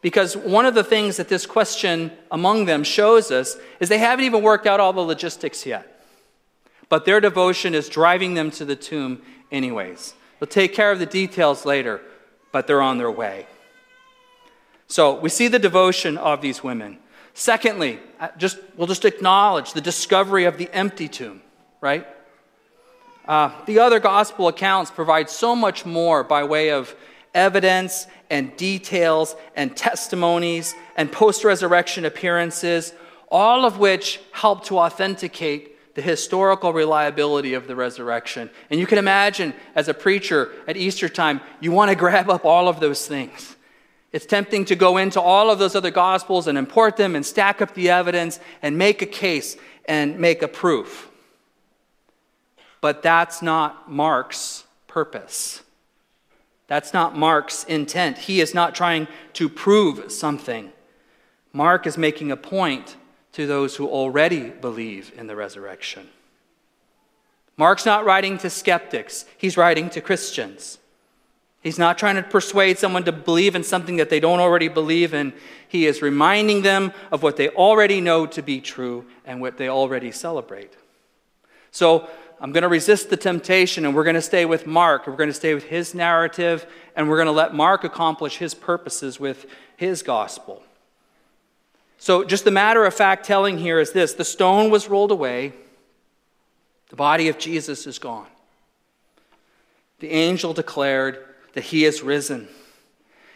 because 0.00 0.34
one 0.34 0.64
of 0.64 0.74
the 0.74 0.84
things 0.84 1.18
that 1.18 1.28
this 1.28 1.44
question 1.44 2.10
among 2.30 2.64
them 2.64 2.84
shows 2.84 3.30
us 3.30 3.58
is 3.80 3.90
they 3.90 3.98
haven't 3.98 4.24
even 4.24 4.42
worked 4.42 4.66
out 4.66 4.80
all 4.80 4.94
the 4.94 5.02
logistics 5.02 5.66
yet. 5.66 5.95
But 6.88 7.04
their 7.04 7.20
devotion 7.20 7.74
is 7.74 7.88
driving 7.88 8.34
them 8.34 8.50
to 8.52 8.64
the 8.64 8.76
tomb, 8.76 9.22
anyways. 9.50 10.14
They'll 10.38 10.46
take 10.46 10.74
care 10.74 10.92
of 10.92 10.98
the 10.98 11.06
details 11.06 11.64
later, 11.64 12.00
but 12.52 12.66
they're 12.66 12.82
on 12.82 12.98
their 12.98 13.10
way. 13.10 13.46
So 14.86 15.18
we 15.18 15.28
see 15.28 15.48
the 15.48 15.58
devotion 15.58 16.16
of 16.16 16.40
these 16.40 16.62
women. 16.62 16.98
Secondly, 17.34 17.98
uh, 18.20 18.28
just, 18.38 18.58
we'll 18.76 18.86
just 18.86 19.04
acknowledge 19.04 19.72
the 19.72 19.80
discovery 19.80 20.44
of 20.44 20.58
the 20.58 20.72
empty 20.72 21.08
tomb, 21.08 21.42
right? 21.80 22.06
Uh, 23.26 23.50
the 23.66 23.80
other 23.80 23.98
gospel 23.98 24.46
accounts 24.46 24.90
provide 24.90 25.28
so 25.28 25.56
much 25.56 25.84
more 25.84 26.22
by 26.22 26.44
way 26.44 26.70
of 26.70 26.94
evidence 27.34 28.06
and 28.30 28.56
details 28.56 29.36
and 29.56 29.76
testimonies 29.76 30.74
and 30.96 31.10
post 31.10 31.44
resurrection 31.44 32.04
appearances, 32.04 32.94
all 33.28 33.64
of 33.64 33.78
which 33.78 34.20
help 34.32 34.64
to 34.64 34.78
authenticate 34.78 35.75
the 35.96 36.02
historical 36.02 36.74
reliability 36.74 37.54
of 37.54 37.66
the 37.66 37.74
resurrection. 37.74 38.50
And 38.68 38.78
you 38.78 38.86
can 38.86 38.98
imagine, 38.98 39.54
as 39.74 39.88
a 39.88 39.94
preacher 39.94 40.52
at 40.68 40.76
Easter 40.76 41.08
time, 41.08 41.40
you 41.58 41.72
want 41.72 41.88
to 41.88 41.96
grab 41.96 42.28
up 42.28 42.44
all 42.44 42.68
of 42.68 42.80
those 42.80 43.08
things. 43.08 43.56
It's 44.12 44.26
tempting 44.26 44.66
to 44.66 44.76
go 44.76 44.98
into 44.98 45.18
all 45.20 45.50
of 45.50 45.58
those 45.58 45.74
other 45.74 45.90
gospels 45.90 46.48
and 46.48 46.58
import 46.58 46.98
them 46.98 47.16
and 47.16 47.24
stack 47.24 47.62
up 47.62 47.72
the 47.72 47.88
evidence 47.88 48.38
and 48.60 48.76
make 48.76 49.00
a 49.00 49.06
case 49.06 49.56
and 49.86 50.18
make 50.18 50.42
a 50.42 50.48
proof. 50.48 51.10
But 52.82 53.02
that's 53.02 53.40
not 53.40 53.90
Mark's 53.90 54.64
purpose. 54.86 55.62
That's 56.66 56.92
not 56.92 57.16
Mark's 57.16 57.64
intent. 57.64 58.18
He 58.18 58.42
is 58.42 58.52
not 58.52 58.74
trying 58.74 59.08
to 59.32 59.48
prove 59.48 60.12
something. 60.12 60.72
Mark 61.54 61.86
is 61.86 61.96
making 61.96 62.30
a 62.30 62.36
point 62.36 62.96
to 63.36 63.46
those 63.46 63.76
who 63.76 63.86
already 63.86 64.48
believe 64.48 65.12
in 65.14 65.26
the 65.26 65.36
resurrection. 65.36 66.08
Mark's 67.58 67.84
not 67.84 68.06
writing 68.06 68.38
to 68.38 68.48
skeptics, 68.48 69.26
he's 69.36 69.58
writing 69.58 69.90
to 69.90 70.00
Christians. 70.00 70.78
He's 71.62 71.78
not 71.78 71.98
trying 71.98 72.16
to 72.16 72.22
persuade 72.22 72.78
someone 72.78 73.04
to 73.04 73.12
believe 73.12 73.54
in 73.54 73.62
something 73.62 73.96
that 73.96 74.08
they 74.08 74.20
don't 74.20 74.38
already 74.38 74.68
believe 74.68 75.12
in. 75.12 75.34
He 75.68 75.84
is 75.84 76.00
reminding 76.00 76.62
them 76.62 76.92
of 77.12 77.22
what 77.22 77.36
they 77.36 77.50
already 77.50 78.00
know 78.00 78.24
to 78.24 78.40
be 78.40 78.60
true 78.60 79.04
and 79.26 79.40
what 79.40 79.58
they 79.58 79.68
already 79.68 80.12
celebrate. 80.12 80.72
So, 81.70 82.08
I'm 82.40 82.52
going 82.52 82.62
to 82.62 82.68
resist 82.68 83.10
the 83.10 83.16
temptation 83.16 83.84
and 83.84 83.94
we're 83.94 84.04
going 84.04 84.14
to 84.14 84.22
stay 84.22 84.46
with 84.46 84.66
Mark. 84.66 85.06
We're 85.06 85.16
going 85.16 85.30
to 85.30 85.34
stay 85.34 85.54
with 85.54 85.64
his 85.64 85.94
narrative 85.94 86.66
and 86.94 87.08
we're 87.08 87.16
going 87.16 87.26
to 87.26 87.32
let 87.32 87.54
Mark 87.54 87.84
accomplish 87.84 88.36
his 88.36 88.54
purposes 88.54 89.18
with 89.18 89.46
his 89.76 90.02
gospel. 90.02 90.62
So, 91.98 92.24
just 92.24 92.44
the 92.44 92.50
matter 92.50 92.84
of 92.84 92.94
fact 92.94 93.24
telling 93.24 93.58
here 93.58 93.80
is 93.80 93.92
this 93.92 94.12
the 94.12 94.24
stone 94.24 94.70
was 94.70 94.88
rolled 94.88 95.10
away, 95.10 95.52
the 96.90 96.96
body 96.96 97.28
of 97.28 97.38
Jesus 97.38 97.86
is 97.86 97.98
gone. 97.98 98.28
The 99.98 100.10
angel 100.10 100.52
declared 100.52 101.24
that 101.54 101.64
he 101.64 101.84
is 101.84 102.02
risen 102.02 102.48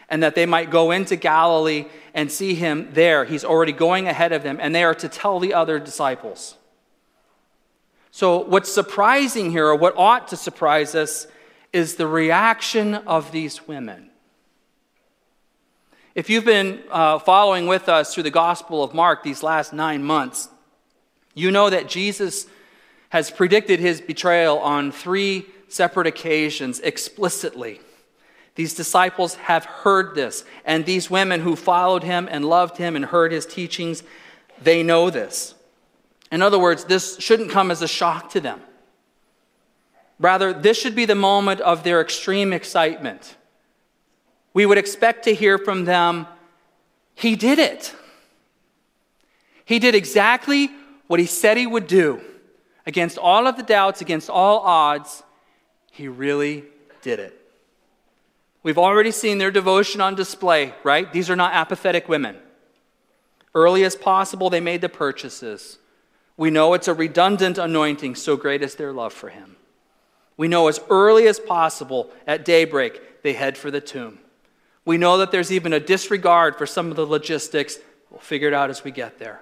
and 0.09 0.21
that 0.21 0.35
they 0.35 0.45
might 0.45 0.69
go 0.69 0.91
into 0.91 1.15
Galilee 1.15 1.85
and 2.13 2.31
see 2.31 2.53
him 2.53 2.89
there. 2.93 3.25
He's 3.25 3.45
already 3.45 3.71
going 3.71 4.07
ahead 4.07 4.33
of 4.33 4.43
them, 4.43 4.59
and 4.61 4.75
they 4.75 4.83
are 4.83 4.93
to 4.95 5.09
tell 5.09 5.39
the 5.39 5.53
other 5.53 5.79
disciples. 5.79 6.55
So, 8.11 8.39
what's 8.39 8.71
surprising 8.71 9.51
here, 9.51 9.65
or 9.67 9.75
what 9.75 9.95
ought 9.95 10.27
to 10.27 10.37
surprise 10.37 10.95
us, 10.95 11.27
is 11.71 11.95
the 11.95 12.07
reaction 12.07 12.93
of 12.93 13.31
these 13.31 13.67
women. 13.67 14.10
If 16.13 16.29
you've 16.29 16.45
been 16.45 16.81
uh, 16.91 17.19
following 17.19 17.67
with 17.67 17.87
us 17.87 18.13
through 18.13 18.23
the 18.23 18.31
Gospel 18.31 18.83
of 18.83 18.93
Mark 18.93 19.23
these 19.23 19.43
last 19.43 19.71
nine 19.71 20.03
months, 20.03 20.49
you 21.33 21.51
know 21.51 21.69
that 21.69 21.87
Jesus 21.87 22.47
has 23.09 23.31
predicted 23.31 23.79
his 23.79 24.01
betrayal 24.01 24.59
on 24.59 24.91
three 24.91 25.45
separate 25.69 26.07
occasions 26.07 26.81
explicitly. 26.81 27.79
These 28.55 28.73
disciples 28.73 29.35
have 29.35 29.63
heard 29.63 30.13
this, 30.13 30.43
and 30.65 30.85
these 30.85 31.09
women 31.09 31.39
who 31.39 31.55
followed 31.55 32.03
him 32.03 32.27
and 32.29 32.43
loved 32.43 32.75
him 32.75 32.97
and 32.97 33.05
heard 33.05 33.31
his 33.31 33.45
teachings, 33.45 34.03
they 34.61 34.83
know 34.83 35.09
this. 35.09 35.55
In 36.29 36.41
other 36.41 36.59
words, 36.59 36.83
this 36.83 37.17
shouldn't 37.19 37.51
come 37.51 37.71
as 37.71 37.81
a 37.81 37.87
shock 37.87 38.31
to 38.31 38.41
them. 38.41 38.61
Rather, 40.19 40.51
this 40.51 40.77
should 40.79 40.95
be 40.95 41.05
the 41.05 41.15
moment 41.15 41.61
of 41.61 41.83
their 41.83 42.01
extreme 42.01 42.51
excitement. 42.51 43.37
We 44.53 44.65
would 44.65 44.77
expect 44.77 45.23
to 45.25 45.33
hear 45.33 45.57
from 45.57 45.85
them, 45.85 46.27
He 47.15 47.35
did 47.35 47.59
it. 47.59 47.95
He 49.65 49.79
did 49.79 49.95
exactly 49.95 50.69
what 51.07 51.19
He 51.19 51.25
said 51.25 51.57
He 51.57 51.67
would 51.67 51.87
do. 51.87 52.21
Against 52.85 53.17
all 53.17 53.47
of 53.47 53.57
the 53.57 53.63
doubts, 53.63 54.01
against 54.01 54.29
all 54.29 54.59
odds, 54.59 55.23
He 55.91 56.07
really 56.07 56.65
did 57.01 57.19
it. 57.19 57.37
We've 58.63 58.77
already 58.77 59.11
seen 59.11 59.37
their 59.37 59.51
devotion 59.51 60.01
on 60.01 60.15
display, 60.15 60.73
right? 60.83 61.11
These 61.11 61.29
are 61.29 61.35
not 61.35 61.53
apathetic 61.53 62.07
women. 62.07 62.37
Early 63.55 63.83
as 63.83 63.95
possible, 63.95 64.49
they 64.49 64.59
made 64.59 64.81
the 64.81 64.89
purchases. 64.89 65.79
We 66.37 66.51
know 66.51 66.73
it's 66.73 66.87
a 66.87 66.93
redundant 66.93 67.57
anointing, 67.57 68.15
so 68.15 68.37
great 68.37 68.61
is 68.61 68.75
their 68.75 68.93
love 68.93 69.13
for 69.13 69.29
him. 69.29 69.57
We 70.37 70.47
know 70.47 70.67
as 70.67 70.79
early 70.89 71.27
as 71.27 71.39
possible 71.39 72.09
at 72.25 72.45
daybreak, 72.45 73.23
they 73.23 73.33
head 73.33 73.57
for 73.57 73.69
the 73.69 73.81
tomb. 73.81 74.19
We 74.85 74.97
know 74.97 75.17
that 75.19 75.31
there's 75.31 75.51
even 75.51 75.73
a 75.73 75.79
disregard 75.79 76.57
for 76.57 76.65
some 76.65 76.89
of 76.89 76.95
the 76.95 77.05
logistics. 77.05 77.77
We'll 78.09 78.19
figure 78.19 78.47
it 78.47 78.53
out 78.53 78.69
as 78.69 78.83
we 78.83 78.91
get 78.91 79.19
there. 79.19 79.41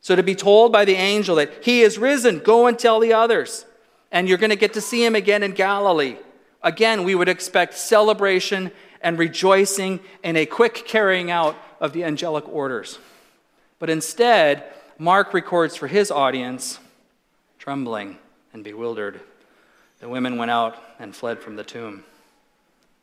So, 0.00 0.16
to 0.16 0.22
be 0.22 0.34
told 0.34 0.72
by 0.72 0.84
the 0.84 0.94
angel 0.94 1.36
that 1.36 1.64
he 1.64 1.82
is 1.82 1.98
risen, 1.98 2.38
go 2.38 2.66
and 2.66 2.78
tell 2.78 3.00
the 3.00 3.12
others, 3.12 3.64
and 4.10 4.28
you're 4.28 4.38
going 4.38 4.50
to 4.50 4.56
get 4.56 4.74
to 4.74 4.80
see 4.80 5.04
him 5.04 5.14
again 5.14 5.42
in 5.42 5.52
Galilee. 5.52 6.16
Again, 6.62 7.04
we 7.04 7.14
would 7.14 7.28
expect 7.28 7.74
celebration 7.74 8.72
and 9.00 9.18
rejoicing 9.18 10.00
and 10.24 10.36
a 10.36 10.46
quick 10.46 10.84
carrying 10.86 11.30
out 11.30 11.56
of 11.80 11.92
the 11.92 12.04
angelic 12.04 12.48
orders. 12.48 12.98
But 13.78 13.90
instead, 13.90 14.64
Mark 14.98 15.32
records 15.32 15.76
for 15.76 15.86
his 15.86 16.10
audience, 16.10 16.80
trembling 17.58 18.18
and 18.52 18.64
bewildered, 18.64 19.20
the 20.00 20.08
women 20.08 20.36
went 20.36 20.50
out 20.50 20.82
and 20.98 21.14
fled 21.14 21.40
from 21.40 21.56
the 21.56 21.64
tomb. 21.64 22.04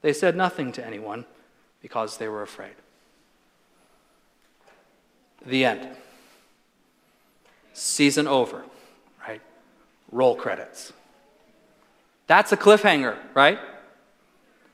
They 0.06 0.14
said 0.14 0.36
nothing 0.36 0.72
to 0.74 0.86
anyone 0.86 1.26
because 1.82 2.18
they 2.18 2.28
were 2.28 2.44
afraid. 2.44 2.76
The 5.44 5.66
end. 5.66 5.90
Season 7.74 8.28
over, 8.28 8.66
right? 9.28 9.42
Roll 10.12 10.36
credits. 10.36 10.94
That's 12.28 12.52
a 12.52 12.56
cliffhanger, 12.56 13.18
right? 13.34 13.58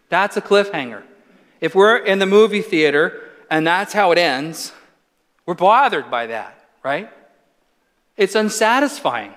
That's 0.09 0.35
a 0.35 0.41
cliffhanger. 0.41 1.03
If 1.61 1.75
we're 1.75 1.95
in 1.95 2.19
the 2.19 2.25
movie 2.25 2.61
theater 2.61 3.29
and 3.49 3.65
that's 3.65 3.93
how 3.93 4.11
it 4.11 4.17
ends, 4.17 4.73
we're 5.45 5.53
bothered 5.53 6.11
by 6.11 6.27
that, 6.27 6.59
right? 6.83 7.09
It's 8.17 8.35
unsatisfying. 8.35 9.33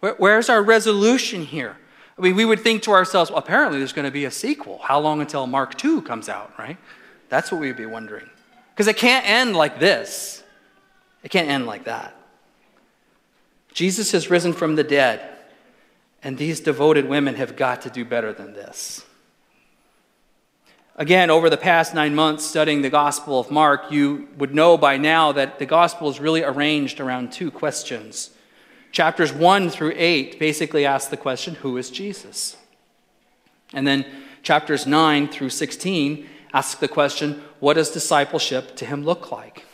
Where's 0.00 0.50
our 0.50 0.62
resolution 0.62 1.46
here? 1.46 1.78
I 2.18 2.22
mean, 2.22 2.36
we 2.36 2.44
would 2.44 2.60
think 2.60 2.82
to 2.82 2.92
ourselves, 2.92 3.30
well, 3.30 3.40
apparently 3.40 3.78
there's 3.78 3.92
going 3.92 4.04
to 4.04 4.12
be 4.12 4.24
a 4.24 4.30
sequel. 4.30 4.78
How 4.82 5.00
long 5.00 5.20
until 5.20 5.46
Mark 5.46 5.82
II 5.84 6.00
comes 6.00 6.28
out, 6.28 6.52
right? 6.58 6.76
That's 7.28 7.50
what 7.50 7.60
we'd 7.60 7.76
be 7.76 7.86
wondering. 7.86 8.28
Because 8.72 8.86
it 8.86 8.96
can't 8.96 9.28
end 9.28 9.56
like 9.56 9.78
this, 9.80 10.42
it 11.22 11.30
can't 11.30 11.48
end 11.48 11.66
like 11.66 11.84
that. 11.84 12.16
Jesus 13.72 14.12
has 14.12 14.30
risen 14.30 14.52
from 14.52 14.76
the 14.76 14.84
dead, 14.84 15.20
and 16.22 16.38
these 16.38 16.60
devoted 16.60 17.08
women 17.08 17.34
have 17.34 17.56
got 17.56 17.82
to 17.82 17.90
do 17.90 18.04
better 18.04 18.32
than 18.32 18.52
this. 18.52 19.04
Again, 20.96 21.28
over 21.28 21.50
the 21.50 21.56
past 21.56 21.92
nine 21.92 22.14
months 22.14 22.44
studying 22.44 22.82
the 22.82 22.90
Gospel 22.90 23.40
of 23.40 23.50
Mark, 23.50 23.90
you 23.90 24.28
would 24.38 24.54
know 24.54 24.78
by 24.78 24.96
now 24.96 25.32
that 25.32 25.58
the 25.58 25.66
Gospel 25.66 26.08
is 26.08 26.20
really 26.20 26.44
arranged 26.44 27.00
around 27.00 27.32
two 27.32 27.50
questions. 27.50 28.30
Chapters 28.94 29.32
1 29.32 29.70
through 29.70 29.92
8 29.96 30.38
basically 30.38 30.86
ask 30.86 31.10
the 31.10 31.16
question, 31.16 31.56
Who 31.56 31.76
is 31.76 31.90
Jesus? 31.90 32.56
And 33.72 33.84
then 33.84 34.06
chapters 34.44 34.86
9 34.86 35.26
through 35.26 35.50
16 35.50 36.28
ask 36.52 36.78
the 36.78 36.86
question, 36.86 37.42
What 37.58 37.74
does 37.74 37.90
discipleship 37.90 38.76
to 38.76 38.86
him 38.86 39.04
look 39.04 39.32
like? 39.32 39.64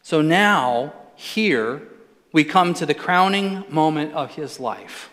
So 0.00 0.22
now, 0.22 0.92
here, 1.16 1.82
we 2.30 2.44
come 2.44 2.72
to 2.74 2.86
the 2.86 2.94
crowning 2.94 3.64
moment 3.68 4.14
of 4.14 4.36
his 4.36 4.60
life 4.60 5.10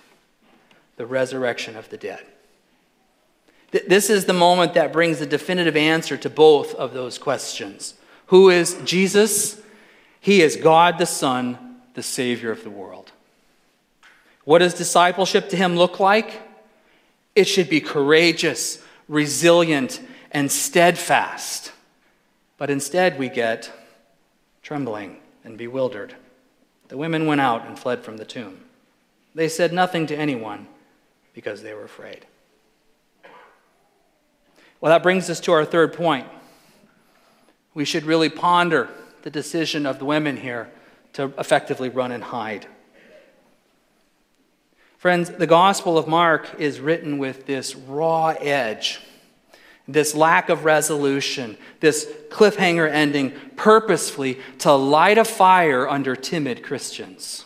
the 0.95 1.07
resurrection 1.07 1.75
of 1.75 1.89
the 1.89 1.97
dead. 1.97 2.23
This 3.71 4.11
is 4.11 4.25
the 4.25 4.33
moment 4.33 4.75
that 4.75 4.93
brings 4.93 5.17
the 5.17 5.25
definitive 5.25 5.75
answer 5.75 6.17
to 6.17 6.29
both 6.29 6.75
of 6.75 6.93
those 6.93 7.17
questions. 7.17 7.95
Who 8.27 8.51
is 8.51 8.79
Jesus? 8.85 9.59
He 10.19 10.43
is 10.43 10.55
God 10.55 10.99
the 10.99 11.07
Son, 11.07 11.68
the 11.93 12.03
Savior 12.03 12.51
of 12.51 12.63
the 12.63 12.69
world. 12.69 13.11
What 14.45 14.59
does 14.59 14.73
discipleship 14.73 15.49
to 15.49 15.55
him 15.55 15.75
look 15.75 15.99
like? 15.99 16.41
It 17.35 17.45
should 17.45 17.69
be 17.69 17.81
courageous, 17.81 18.81
resilient, 19.07 20.01
and 20.31 20.51
steadfast. 20.51 21.71
But 22.57 22.69
instead, 22.69 23.19
we 23.19 23.29
get 23.29 23.71
trembling 24.61 25.17
and 25.43 25.57
bewildered. 25.57 26.15
The 26.89 26.97
women 26.97 27.25
went 27.25 27.41
out 27.41 27.67
and 27.67 27.77
fled 27.77 28.03
from 28.03 28.17
the 28.17 28.25
tomb. 28.25 28.61
They 29.35 29.47
said 29.47 29.71
nothing 29.71 30.07
to 30.07 30.15
anyone 30.15 30.67
because 31.33 31.61
they 31.61 31.73
were 31.73 31.83
afraid. 31.83 32.25
Well, 34.81 34.91
that 34.91 35.03
brings 35.03 35.29
us 35.29 35.39
to 35.41 35.51
our 35.51 35.65
third 35.65 35.93
point. 35.93 36.27
We 37.73 37.85
should 37.85 38.03
really 38.03 38.29
ponder 38.29 38.89
the 39.21 39.29
decision 39.29 39.85
of 39.85 39.99
the 39.99 40.05
women 40.05 40.37
here 40.37 40.71
to 41.13 41.33
effectively 41.37 41.89
run 41.89 42.11
and 42.11 42.23
hide. 42.23 42.67
Friends, 44.97 45.29
the 45.29 45.47
Gospel 45.47 45.97
of 45.97 46.07
Mark 46.07 46.59
is 46.59 46.81
written 46.81 47.19
with 47.19 47.45
this 47.45 47.73
raw 47.73 48.35
edge, 48.39 48.99
this 49.87 50.13
lack 50.13 50.49
of 50.49 50.65
resolution, 50.65 51.57
this 51.79 52.05
cliffhanger 52.29 52.89
ending 52.89 53.31
purposefully 53.55 54.39
to 54.57 54.73
light 54.73 55.17
a 55.17 55.23
fire 55.23 55.87
under 55.87 56.17
timid 56.17 56.63
Christians. 56.63 57.45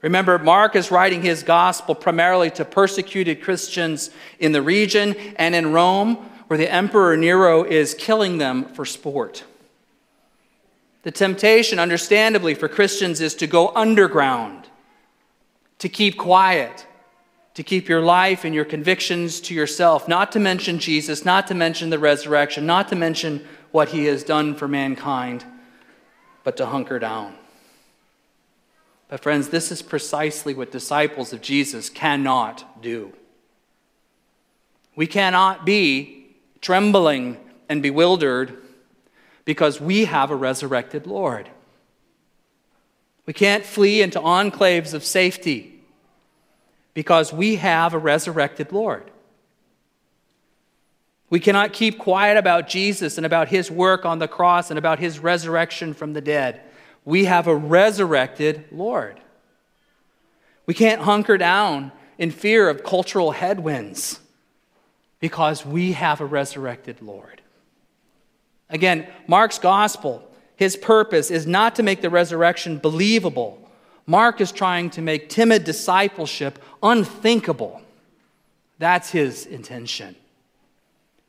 Remember, 0.00 0.38
Mark 0.38 0.76
is 0.76 0.92
writing 0.92 1.22
his 1.22 1.42
gospel 1.42 1.96
primarily 1.96 2.50
to 2.52 2.64
persecuted 2.64 3.42
Christians 3.42 4.10
in 4.38 4.52
the 4.52 4.62
region 4.62 5.16
and 5.36 5.56
in 5.56 5.72
Rome, 5.72 6.14
where 6.46 6.56
the 6.56 6.72
Emperor 6.72 7.16
Nero 7.16 7.64
is 7.64 7.94
killing 7.94 8.38
them 8.38 8.64
for 8.66 8.84
sport. 8.84 9.42
The 11.02 11.10
temptation, 11.10 11.78
understandably, 11.78 12.54
for 12.54 12.68
Christians 12.68 13.20
is 13.20 13.34
to 13.36 13.46
go 13.46 13.72
underground, 13.74 14.68
to 15.78 15.88
keep 15.88 16.18
quiet, 16.18 16.86
to 17.54 17.62
keep 17.62 17.88
your 17.88 18.02
life 18.02 18.44
and 18.44 18.54
your 18.54 18.64
convictions 18.64 19.40
to 19.40 19.54
yourself, 19.54 20.08
not 20.08 20.32
to 20.32 20.38
mention 20.38 20.78
Jesus, 20.78 21.24
not 21.24 21.46
to 21.48 21.54
mention 21.54 21.90
the 21.90 21.98
resurrection, 21.98 22.66
not 22.66 22.88
to 22.88 22.96
mention 22.96 23.44
what 23.70 23.88
he 23.88 24.04
has 24.04 24.24
done 24.24 24.54
for 24.54 24.68
mankind, 24.68 25.44
but 26.44 26.56
to 26.56 26.66
hunker 26.66 26.98
down. 26.98 27.34
But, 29.08 29.20
friends, 29.20 29.48
this 29.48 29.72
is 29.72 29.82
precisely 29.82 30.52
what 30.52 30.70
disciples 30.70 31.32
of 31.32 31.40
Jesus 31.40 31.88
cannot 31.88 32.82
do. 32.82 33.12
We 34.94 35.06
cannot 35.06 35.64
be 35.64 36.26
trembling 36.60 37.38
and 37.68 37.82
bewildered 37.82 38.62
because 39.48 39.80
we 39.80 40.04
have 40.04 40.30
a 40.30 40.36
resurrected 40.36 41.06
Lord. 41.06 41.48
We 43.24 43.32
can't 43.32 43.64
flee 43.64 44.02
into 44.02 44.20
enclaves 44.20 44.92
of 44.92 45.02
safety 45.02 45.80
because 46.92 47.32
we 47.32 47.56
have 47.56 47.94
a 47.94 47.98
resurrected 47.98 48.72
Lord. 48.72 49.10
We 51.30 51.40
cannot 51.40 51.72
keep 51.72 51.96
quiet 51.96 52.36
about 52.36 52.68
Jesus 52.68 53.16
and 53.16 53.24
about 53.24 53.48
his 53.48 53.70
work 53.70 54.04
on 54.04 54.18
the 54.18 54.28
cross 54.28 54.68
and 54.68 54.78
about 54.78 54.98
his 54.98 55.18
resurrection 55.18 55.94
from 55.94 56.12
the 56.12 56.20
dead 56.20 56.60
we 57.06 57.24
have 57.24 57.46
a 57.46 57.56
resurrected 57.56 58.66
Lord. 58.70 59.18
We 60.66 60.74
can't 60.74 61.00
hunker 61.00 61.38
down 61.38 61.90
in 62.18 62.32
fear 62.32 62.68
of 62.68 62.84
cultural 62.84 63.30
headwinds 63.30 64.20
because 65.20 65.64
we 65.64 65.92
have 65.92 66.20
a 66.20 66.26
resurrected 66.26 67.00
Lord. 67.00 67.37
Again, 68.70 69.06
Mark's 69.26 69.58
gospel, 69.58 70.22
his 70.56 70.76
purpose 70.76 71.30
is 71.30 71.46
not 71.46 71.76
to 71.76 71.82
make 71.82 72.00
the 72.00 72.10
resurrection 72.10 72.78
believable. 72.78 73.58
Mark 74.06 74.40
is 74.40 74.52
trying 74.52 74.90
to 74.90 75.02
make 75.02 75.28
timid 75.28 75.64
discipleship 75.64 76.58
unthinkable. 76.82 77.80
That's 78.78 79.10
his 79.10 79.46
intention. 79.46 80.16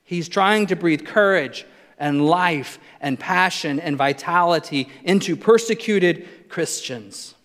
He's 0.04 0.28
trying 0.28 0.68
to 0.68 0.76
breathe 0.76 1.06
courage 1.06 1.66
and 1.98 2.26
life 2.26 2.80
and 3.02 3.20
passion 3.20 3.80
and 3.80 3.98
vitality 3.98 4.90
into 5.04 5.36
persecuted 5.36 6.50
Christians. 6.50 7.36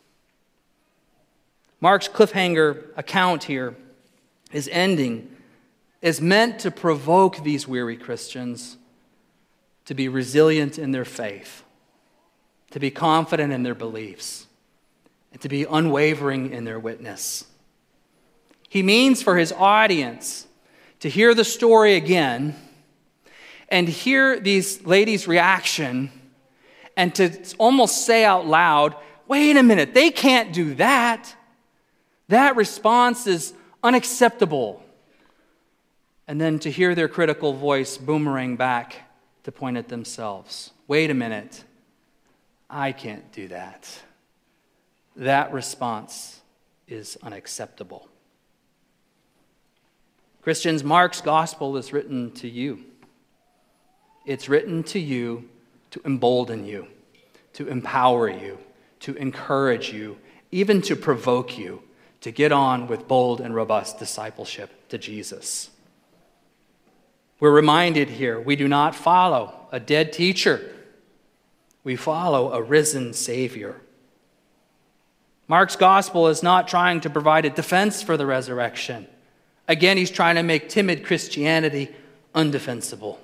Mark's 1.80 2.08
cliffhanger 2.08 2.84
account 2.96 3.44
here 3.44 3.76
is 4.52 4.68
ending 4.72 5.30
is 6.00 6.20
meant 6.20 6.58
to 6.60 6.70
provoke 6.70 7.42
these 7.42 7.66
weary 7.66 7.96
Christians 7.96 8.76
to 9.86 9.94
be 9.94 10.08
resilient 10.08 10.78
in 10.78 10.92
their 10.92 11.04
faith, 11.04 11.62
to 12.70 12.80
be 12.80 12.90
confident 12.90 13.52
in 13.52 13.62
their 13.62 13.74
beliefs, 13.74 14.46
and 15.32 15.40
to 15.40 15.48
be 15.48 15.64
unwavering 15.64 16.52
in 16.52 16.64
their 16.64 16.78
witness. 16.78 17.44
He 18.68 18.82
means 18.82 19.22
for 19.22 19.36
his 19.36 19.52
audience 19.52 20.46
to 21.00 21.08
hear 21.08 21.34
the 21.34 21.44
story 21.44 21.96
again 21.96 22.56
and 23.68 23.88
hear 23.88 24.40
these 24.40 24.84
ladies' 24.86 25.28
reaction 25.28 26.10
and 26.96 27.14
to 27.16 27.38
almost 27.58 28.06
say 28.06 28.24
out 28.24 28.46
loud, 28.46 28.96
wait 29.26 29.56
a 29.56 29.62
minute, 29.62 29.94
they 29.94 30.10
can't 30.10 30.52
do 30.52 30.74
that. 30.76 31.34
That 32.28 32.56
response 32.56 33.26
is 33.26 33.52
unacceptable. 33.82 34.82
And 36.26 36.40
then 36.40 36.58
to 36.60 36.70
hear 36.70 36.94
their 36.94 37.08
critical 37.08 37.52
voice 37.52 37.98
boomerang 37.98 38.56
back 38.56 38.96
to 39.44 39.52
point 39.52 39.76
at 39.76 39.88
themselves. 39.88 40.72
Wait 40.88 41.10
a 41.10 41.14
minute, 41.14 41.64
I 42.68 42.92
can't 42.92 43.30
do 43.32 43.48
that. 43.48 43.88
That 45.16 45.52
response 45.52 46.40
is 46.88 47.16
unacceptable. 47.22 48.08
Christians, 50.42 50.84
Mark's 50.84 51.20
gospel 51.20 51.76
is 51.76 51.92
written 51.92 52.30
to 52.32 52.48
you. 52.48 52.84
It's 54.26 54.48
written 54.48 54.82
to 54.84 54.98
you 54.98 55.48
to 55.92 56.00
embolden 56.04 56.66
you, 56.66 56.88
to 57.54 57.68
empower 57.68 58.28
you, 58.28 58.58
to 59.00 59.14
encourage 59.14 59.92
you, 59.92 60.18
even 60.50 60.82
to 60.82 60.96
provoke 60.96 61.56
you 61.56 61.82
to 62.20 62.30
get 62.30 62.52
on 62.52 62.86
with 62.86 63.06
bold 63.06 63.40
and 63.40 63.54
robust 63.54 63.98
discipleship 63.98 64.88
to 64.88 64.96
Jesus. 64.96 65.70
We're 67.44 67.50
reminded 67.50 68.08
here 68.08 68.40
we 68.40 68.56
do 68.56 68.66
not 68.66 68.94
follow 68.94 69.68
a 69.70 69.78
dead 69.78 70.14
teacher, 70.14 70.62
we 71.84 71.94
follow 71.94 72.54
a 72.54 72.62
risen 72.62 73.12
Savior. 73.12 73.82
Mark's 75.46 75.76
gospel 75.76 76.28
is 76.28 76.42
not 76.42 76.68
trying 76.68 77.02
to 77.02 77.10
provide 77.10 77.44
a 77.44 77.50
defense 77.50 78.00
for 78.00 78.16
the 78.16 78.24
resurrection. 78.24 79.06
Again, 79.68 79.98
he's 79.98 80.10
trying 80.10 80.36
to 80.36 80.42
make 80.42 80.70
timid 80.70 81.04
Christianity 81.04 81.94
undefensible. 82.34 83.18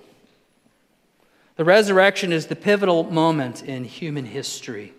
The 1.57 1.65
resurrection 1.65 2.31
is 2.31 2.49
the 2.49 2.57
pivotal 2.57 3.05
moment 3.05 3.63
in 3.63 3.85
human 3.85 4.27
history. 4.27 4.93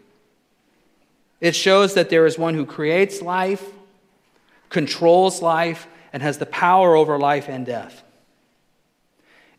It 1.40 1.56
shows 1.56 1.94
that 1.94 2.10
there 2.10 2.26
is 2.26 2.40
one 2.40 2.56
who 2.56 2.66
creates 2.66 3.22
life, 3.22 3.64
controls 4.70 5.44
life, 5.44 5.86
and 6.12 6.24
has 6.24 6.40
the 6.40 6.48
power 6.48 6.96
over 6.96 7.20
life 7.20 7.48
and 7.48 7.68
death. 7.68 8.04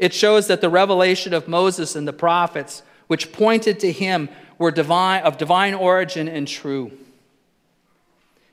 It 0.02 0.12
shows 0.12 0.48
that 0.48 0.60
the 0.60 0.68
revelation 0.68 1.32
of 1.32 1.46
Moses 1.46 1.94
and 1.94 2.08
the 2.08 2.12
prophets, 2.12 2.82
which 3.06 3.30
pointed 3.30 3.78
to 3.78 3.92
him, 3.92 4.28
were 4.58 4.72
divine, 4.72 5.22
of 5.22 5.38
divine 5.38 5.74
origin 5.74 6.26
and 6.26 6.48
true. 6.48 6.90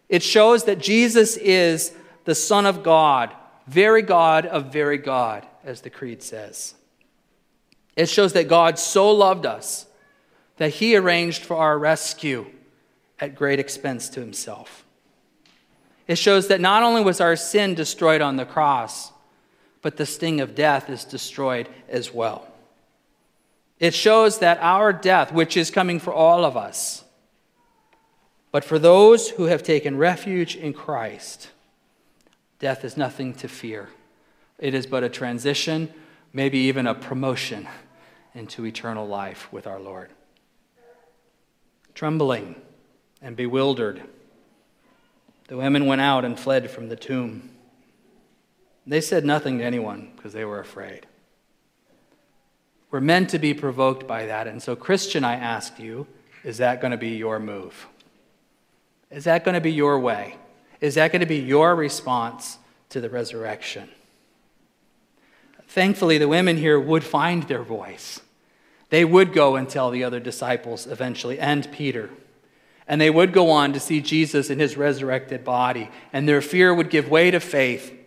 It 0.10 0.22
shows 0.22 0.66
that 0.66 0.78
Jesus 0.78 1.38
is 1.38 1.92
the 2.26 2.36
Son 2.36 2.68
of 2.68 2.84
God, 2.84 3.34
very 3.66 4.04
God 4.04 4.46
of 4.46 4.72
very 4.72 5.00
God, 5.00 5.44
as 5.64 5.82
the 5.82 5.90
Creed 5.90 6.22
says. 6.22 6.76
It 7.96 8.10
shows 8.10 8.34
that 8.34 8.48
God 8.48 8.78
so 8.78 9.10
loved 9.10 9.48
us 9.48 9.88
that 10.58 10.76
he 10.76 10.96
arranged 10.96 11.44
for 11.44 11.58
our 11.58 11.80
rescue 11.80 12.46
at 13.20 13.34
great 13.34 13.60
expense 13.60 14.08
to 14.10 14.20
himself. 14.20 14.86
It 16.08 16.20
shows 16.20 16.48
that 16.50 16.62
not 16.62 16.84
only 16.84 17.02
was 17.02 17.20
our 17.20 17.36
sin 17.36 17.74
destroyed 17.74 18.22
on 18.22 18.36
the 18.36 18.46
cross, 18.46 19.12
but 19.82 19.98
the 19.98 20.06
sting 20.06 20.42
of 20.42 20.56
death 20.56 20.90
is 20.90 21.06
destroyed 21.06 21.70
as 21.88 22.14
well. 22.14 22.48
It 23.80 23.94
shows 23.94 24.40
that 24.40 24.60
our 24.62 24.92
death, 24.92 25.32
which 25.32 25.56
is 25.56 25.72
coming 25.72 26.00
for 26.00 26.14
all 26.14 26.44
of 26.44 26.58
us, 26.58 27.04
but 28.52 28.66
for 28.66 28.80
those 28.80 29.30
who 29.30 29.46
have 29.46 29.64
taken 29.64 29.98
refuge 29.98 30.56
in 30.56 30.74
Christ, 30.74 31.50
death 32.58 32.84
is 32.84 32.98
nothing 32.98 33.34
to 33.36 33.48
fear. 33.48 33.90
It 34.58 34.74
is 34.74 34.86
but 34.86 35.04
a 35.04 35.10
transition, 35.10 35.94
maybe 36.34 36.58
even 36.58 36.88
a 36.88 36.96
promotion 36.96 37.68
into 38.34 38.66
eternal 38.66 39.08
life 39.08 39.52
with 39.54 39.68
our 39.68 39.80
Lord. 39.80 40.10
Trembling 41.94 42.56
and 43.22 43.36
bewildered, 43.36 44.04
the 45.48 45.58
women 45.58 45.86
went 45.86 46.02
out 46.02 46.26
and 46.26 46.40
fled 46.40 46.70
from 46.70 46.90
the 46.90 46.96
tomb. 46.96 47.52
They 48.90 49.02
said 49.02 49.24
nothing 49.24 49.60
to 49.60 49.64
anyone 49.64 50.10
because 50.16 50.34
they 50.34 50.46
were 50.46 50.60
afraid. 50.60 51.06
We're 52.90 53.02
meant 53.02 53.30
to 53.30 53.40
be 53.40 53.54
provoked 53.54 54.08
by 54.08 54.26
that. 54.26 54.48
And 54.48 54.64
so, 54.64 54.76
Christian, 54.76 55.24
I 55.24 55.36
ask 55.36 55.78
you, 55.78 56.08
is 56.44 56.58
that 56.58 56.82
going 56.82 56.90
to 56.90 56.98
be 56.98 57.10
your 57.10 57.40
move? 57.40 57.86
Is 59.12 59.26
that 59.26 59.46
going 59.46 59.54
to 59.54 59.62
be 59.62 59.72
your 59.72 60.00
way? 60.00 60.38
Is 60.82 60.96
that 60.96 61.12
going 61.12 61.20
to 61.20 61.28
be 61.28 61.38
your 61.38 61.76
response 61.76 62.58
to 62.90 63.00
the 63.00 63.12
resurrection? 63.12 63.90
Thankfully, 65.68 66.18
the 66.18 66.28
women 66.28 66.58
here 66.58 66.80
would 66.80 67.04
find 67.04 67.44
their 67.44 67.62
voice. 67.62 68.22
They 68.90 69.06
would 69.06 69.34
go 69.34 69.56
and 69.56 69.70
tell 69.70 69.92
the 69.92 70.04
other 70.04 70.20
disciples 70.20 70.88
eventually, 70.88 71.38
and 71.38 71.72
Peter. 71.72 72.10
And 72.88 73.00
they 73.00 73.12
would 73.12 73.34
go 73.34 73.52
on 73.52 73.72
to 73.74 73.80
see 73.80 74.02
Jesus 74.02 74.50
in 74.50 74.58
his 74.58 74.78
resurrected 74.78 75.44
body, 75.44 75.92
and 76.12 76.28
their 76.28 76.42
fear 76.42 76.74
would 76.74 76.90
give 76.90 77.08
way 77.08 77.30
to 77.30 77.40
faith 77.40 77.98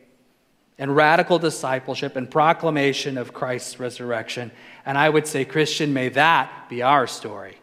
and 0.79 0.95
radical 0.97 1.39
discipleship 1.39 2.17
and 2.17 2.31
proclamation 2.31 3.19
of 3.19 3.33
Christ's 3.33 3.79
resurrection. 3.79 4.51
And 4.85 4.99
I 4.99 5.09
would 5.09 5.27
say, 5.27 5.45
Christian, 5.45 5.93
may 5.93 6.09
that 6.11 6.69
be 6.69 6.83
our 6.83 7.07
story. 7.07 7.59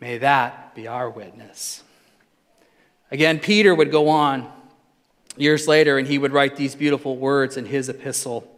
May 0.00 0.18
that 0.18 0.74
be 0.74 0.86
our 0.86 1.10
witness. 1.10 1.82
Again, 3.10 3.38
Peter 3.38 3.74
would 3.74 3.90
go 3.90 4.08
on 4.08 4.50
years 5.36 5.68
later 5.68 5.98
and 5.98 6.06
he 6.06 6.18
would 6.18 6.32
write 6.32 6.56
these 6.56 6.74
beautiful 6.74 7.16
words 7.16 7.56
in 7.56 7.66
his 7.66 7.88
epistle 7.88 8.50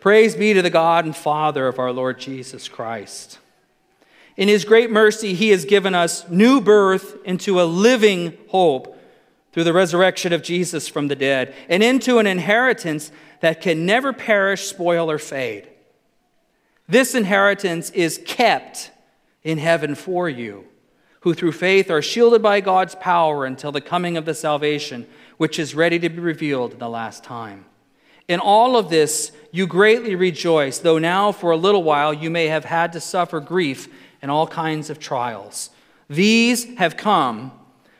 Praise 0.00 0.34
be 0.34 0.52
to 0.52 0.60
the 0.60 0.68
God 0.68 1.06
and 1.06 1.16
Father 1.16 1.66
of 1.66 1.78
our 1.78 1.90
Lord 1.90 2.20
Jesus 2.20 2.68
Christ. 2.68 3.38
In 4.36 4.48
his 4.48 4.66
great 4.66 4.90
mercy, 4.90 5.32
he 5.32 5.48
has 5.48 5.64
given 5.64 5.94
us 5.94 6.28
new 6.28 6.60
birth 6.60 7.16
into 7.24 7.58
a 7.58 7.64
living 7.64 8.36
hope 8.48 8.98
through 9.54 9.62
the 9.62 9.72
resurrection 9.72 10.32
of 10.32 10.42
Jesus 10.42 10.88
from 10.88 11.06
the 11.06 11.14
dead, 11.14 11.54
and 11.68 11.80
into 11.80 12.18
an 12.18 12.26
inheritance 12.26 13.12
that 13.38 13.60
can 13.60 13.86
never 13.86 14.12
perish, 14.12 14.66
spoil, 14.66 15.08
or 15.08 15.16
fade. 15.16 15.68
This 16.88 17.14
inheritance 17.14 17.90
is 17.90 18.20
kept 18.26 18.90
in 19.44 19.58
heaven 19.58 19.94
for 19.94 20.28
you, 20.28 20.64
who 21.20 21.34
through 21.34 21.52
faith 21.52 21.88
are 21.88 22.02
shielded 22.02 22.42
by 22.42 22.60
God's 22.60 22.96
power 22.96 23.44
until 23.44 23.70
the 23.70 23.80
coming 23.80 24.16
of 24.16 24.24
the 24.24 24.34
salvation, 24.34 25.06
which 25.36 25.60
is 25.60 25.72
ready 25.72 26.00
to 26.00 26.08
be 26.08 26.18
revealed 26.18 26.72
in 26.72 26.80
the 26.80 26.88
last 26.88 27.22
time. 27.22 27.64
In 28.26 28.40
all 28.40 28.76
of 28.76 28.90
this, 28.90 29.30
you 29.52 29.68
greatly 29.68 30.16
rejoice, 30.16 30.78
though 30.80 30.98
now 30.98 31.30
for 31.30 31.52
a 31.52 31.56
little 31.56 31.84
while 31.84 32.12
you 32.12 32.28
may 32.28 32.48
have 32.48 32.64
had 32.64 32.92
to 32.94 33.00
suffer 33.00 33.38
grief 33.38 33.86
and 34.20 34.32
all 34.32 34.48
kinds 34.48 34.90
of 34.90 34.98
trials. 34.98 35.70
These 36.10 36.76
have 36.78 36.96
come 36.96 37.52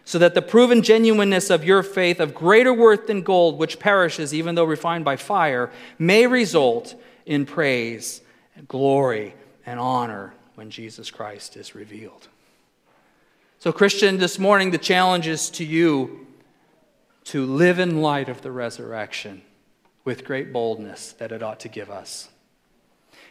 so 0.05 0.19
that 0.19 0.35
the 0.35 0.43
proven 0.43 0.83
genuineness 0.83 1.51
of 1.51 1.65
your 1.65 1.83
faith, 1.83 2.21
of 2.21 2.35
greater 2.35 2.73
worth 2.73 3.07
than 3.07 3.23
gold, 3.23 3.59
which 3.59 3.79
perishes 3.79 4.35
even 4.35 4.55
though 4.55 4.65
refined 4.65 5.05
by 5.05 5.17
fire, 5.17 5.71
may 5.99 6.27
result 6.27 6.95
in 7.25 7.47
praise, 7.47 8.21
and 8.55 8.69
glory, 8.69 9.35
and 9.65 9.81
honor 9.81 10.35
when 10.57 10.71
Jesus 10.71 11.11
Christ 11.11 11.57
is 11.57 11.75
revealed. 11.75 12.29
So, 13.59 13.73
Christian, 13.73 14.19
this 14.19 14.39
morning 14.39 14.71
the 14.71 14.79
challenge 14.79 15.27
is 15.27 15.49
to 15.51 15.65
you 15.65 16.27
to 17.25 17.47
live 17.47 17.79
in 17.79 18.03
light 18.03 18.29
of 18.29 18.43
the 18.43 18.53
resurrection 18.53 19.41
with 20.05 20.27
great 20.27 20.53
boldness 20.53 21.13
that 21.13 21.33
it 21.33 21.43
ought 21.43 21.61
to 21.61 21.69
give 21.69 21.91
us. 21.91 22.29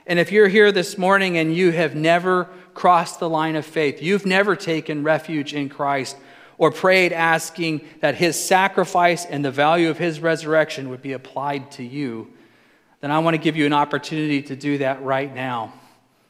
And 0.08 0.18
if 0.18 0.32
you're 0.32 0.48
here 0.48 0.72
this 0.72 0.98
morning 0.98 1.38
and 1.38 1.56
you 1.56 1.72
have 1.72 1.96
never 1.96 2.50
crossed 2.74 3.20
the 3.20 3.30
line 3.30 3.56
of 3.56 3.66
faith, 3.66 4.02
you've 4.02 4.26
never 4.26 4.56
taken 4.56 5.04
refuge 5.04 5.54
in 5.54 5.70
Christ 5.70 6.18
or 6.58 6.72
prayed 6.72 7.12
asking 7.12 7.88
that 8.02 8.16
his 8.16 8.40
sacrifice 8.40 9.26
and 9.26 9.44
the 9.44 9.52
value 9.52 9.90
of 9.90 9.98
his 9.98 10.20
resurrection 10.20 10.90
would 10.90 11.02
be 11.02 11.14
applied 11.14 11.72
to 11.72 11.84
you, 11.84 12.32
then 13.02 13.12
I 13.12 13.20
want 13.20 13.36
to 13.36 13.42
give 13.42 13.56
you 13.56 13.66
an 13.66 13.74
opportunity 13.74 14.42
to 14.44 14.56
do 14.56 14.78
that 14.78 15.02
right 15.04 15.34
now 15.34 15.74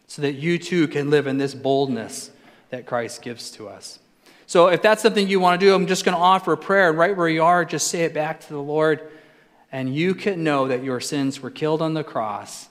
so 0.07 0.21
that 0.21 0.33
you 0.33 0.57
too 0.57 0.87
can 0.87 1.09
live 1.09 1.27
in 1.27 1.37
this 1.37 1.53
boldness 1.53 2.31
that 2.69 2.85
Christ 2.85 3.21
gives 3.21 3.51
to 3.51 3.67
us. 3.67 3.99
So 4.47 4.67
if 4.67 4.81
that's 4.81 5.01
something 5.01 5.27
you 5.27 5.39
want 5.39 5.59
to 5.59 5.65
do, 5.65 5.73
I'm 5.73 5.87
just 5.87 6.05
going 6.05 6.15
to 6.15 6.21
offer 6.21 6.53
a 6.53 6.57
prayer. 6.57 6.91
Right 6.91 7.15
where 7.15 7.29
you 7.29 7.43
are, 7.43 7.63
just 7.65 7.87
say 7.87 8.01
it 8.03 8.13
back 8.13 8.41
to 8.41 8.49
the 8.49 8.61
Lord 8.61 9.09
and 9.73 9.93
you 9.93 10.13
can 10.13 10.43
know 10.43 10.67
that 10.67 10.83
your 10.83 10.99
sins 10.99 11.41
were 11.41 11.49
killed 11.49 11.81
on 11.81 11.95
the 11.95 12.03
cross 12.03 12.69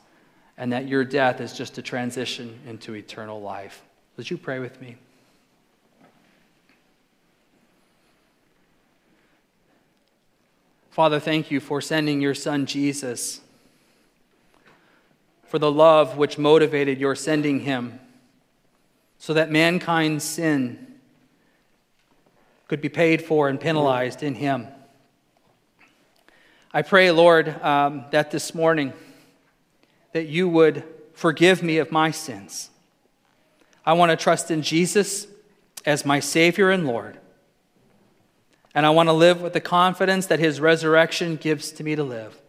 and 0.56 0.72
that 0.72 0.86
your 0.86 1.04
death 1.04 1.40
is 1.40 1.52
just 1.52 1.76
a 1.76 1.82
transition 1.82 2.60
into 2.66 2.94
eternal 2.94 3.42
life. 3.42 3.82
Would 4.16 4.30
you 4.30 4.38
pray 4.38 4.60
with 4.60 4.80
me? 4.80 4.96
Father, 10.92 11.18
thank 11.18 11.50
you 11.50 11.58
for 11.58 11.80
sending 11.80 12.20
your 12.20 12.34
son 12.34 12.66
Jesus, 12.66 13.40
for 15.46 15.58
the 15.58 15.72
love 15.72 16.18
which 16.18 16.36
motivated 16.36 17.00
your 17.00 17.14
sending 17.14 17.60
him, 17.60 17.98
so 19.16 19.32
that 19.32 19.50
mankind's 19.50 20.22
sin 20.22 20.86
could 22.68 22.82
be 22.82 22.90
paid 22.90 23.22
for 23.22 23.48
and 23.48 23.58
penalized 23.58 24.22
in 24.22 24.34
him. 24.34 24.66
I 26.74 26.82
pray, 26.82 27.10
Lord, 27.10 27.48
um, 27.62 28.04
that 28.10 28.30
this 28.30 28.54
morning 28.54 28.92
that 30.12 30.26
you 30.26 30.46
would 30.46 30.84
forgive 31.14 31.62
me 31.62 31.78
of 31.78 31.90
my 31.90 32.10
sins. 32.10 32.68
I 33.86 33.94
want 33.94 34.10
to 34.10 34.16
trust 34.16 34.50
in 34.50 34.60
Jesus 34.60 35.26
as 35.86 36.04
my 36.04 36.20
Savior 36.20 36.70
and 36.70 36.86
Lord. 36.86 37.16
And 38.74 38.86
I 38.86 38.90
want 38.90 39.08
to 39.08 39.12
live 39.12 39.42
with 39.42 39.52
the 39.52 39.60
confidence 39.60 40.26
that 40.26 40.38
His 40.38 40.60
resurrection 40.60 41.36
gives 41.36 41.72
to 41.72 41.84
me 41.84 41.94
to 41.94 42.04
live. 42.04 42.40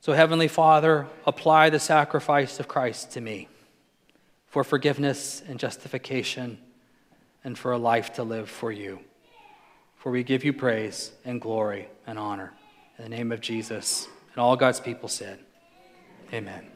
So, 0.00 0.14
Heavenly 0.14 0.48
Father, 0.48 1.06
apply 1.26 1.70
the 1.70 1.78
sacrifice 1.78 2.58
of 2.58 2.66
Christ 2.66 3.12
to 3.12 3.20
me 3.20 3.48
for 4.48 4.64
forgiveness 4.64 5.42
and 5.46 5.58
justification 5.58 6.58
and 7.44 7.56
for 7.56 7.72
a 7.72 7.78
life 7.78 8.14
to 8.14 8.22
live 8.22 8.50
for 8.50 8.72
you. 8.72 9.00
For 9.96 10.10
we 10.10 10.24
give 10.24 10.44
you 10.44 10.52
praise 10.52 11.12
and 11.24 11.40
glory 11.40 11.88
and 12.06 12.18
honor. 12.18 12.52
In 12.98 13.04
the 13.04 13.10
name 13.10 13.32
of 13.32 13.40
Jesus. 13.40 14.08
And 14.32 14.38
all 14.38 14.56
God's 14.56 14.80
people 14.80 15.08
said, 15.08 15.38
Amen. 16.32 16.71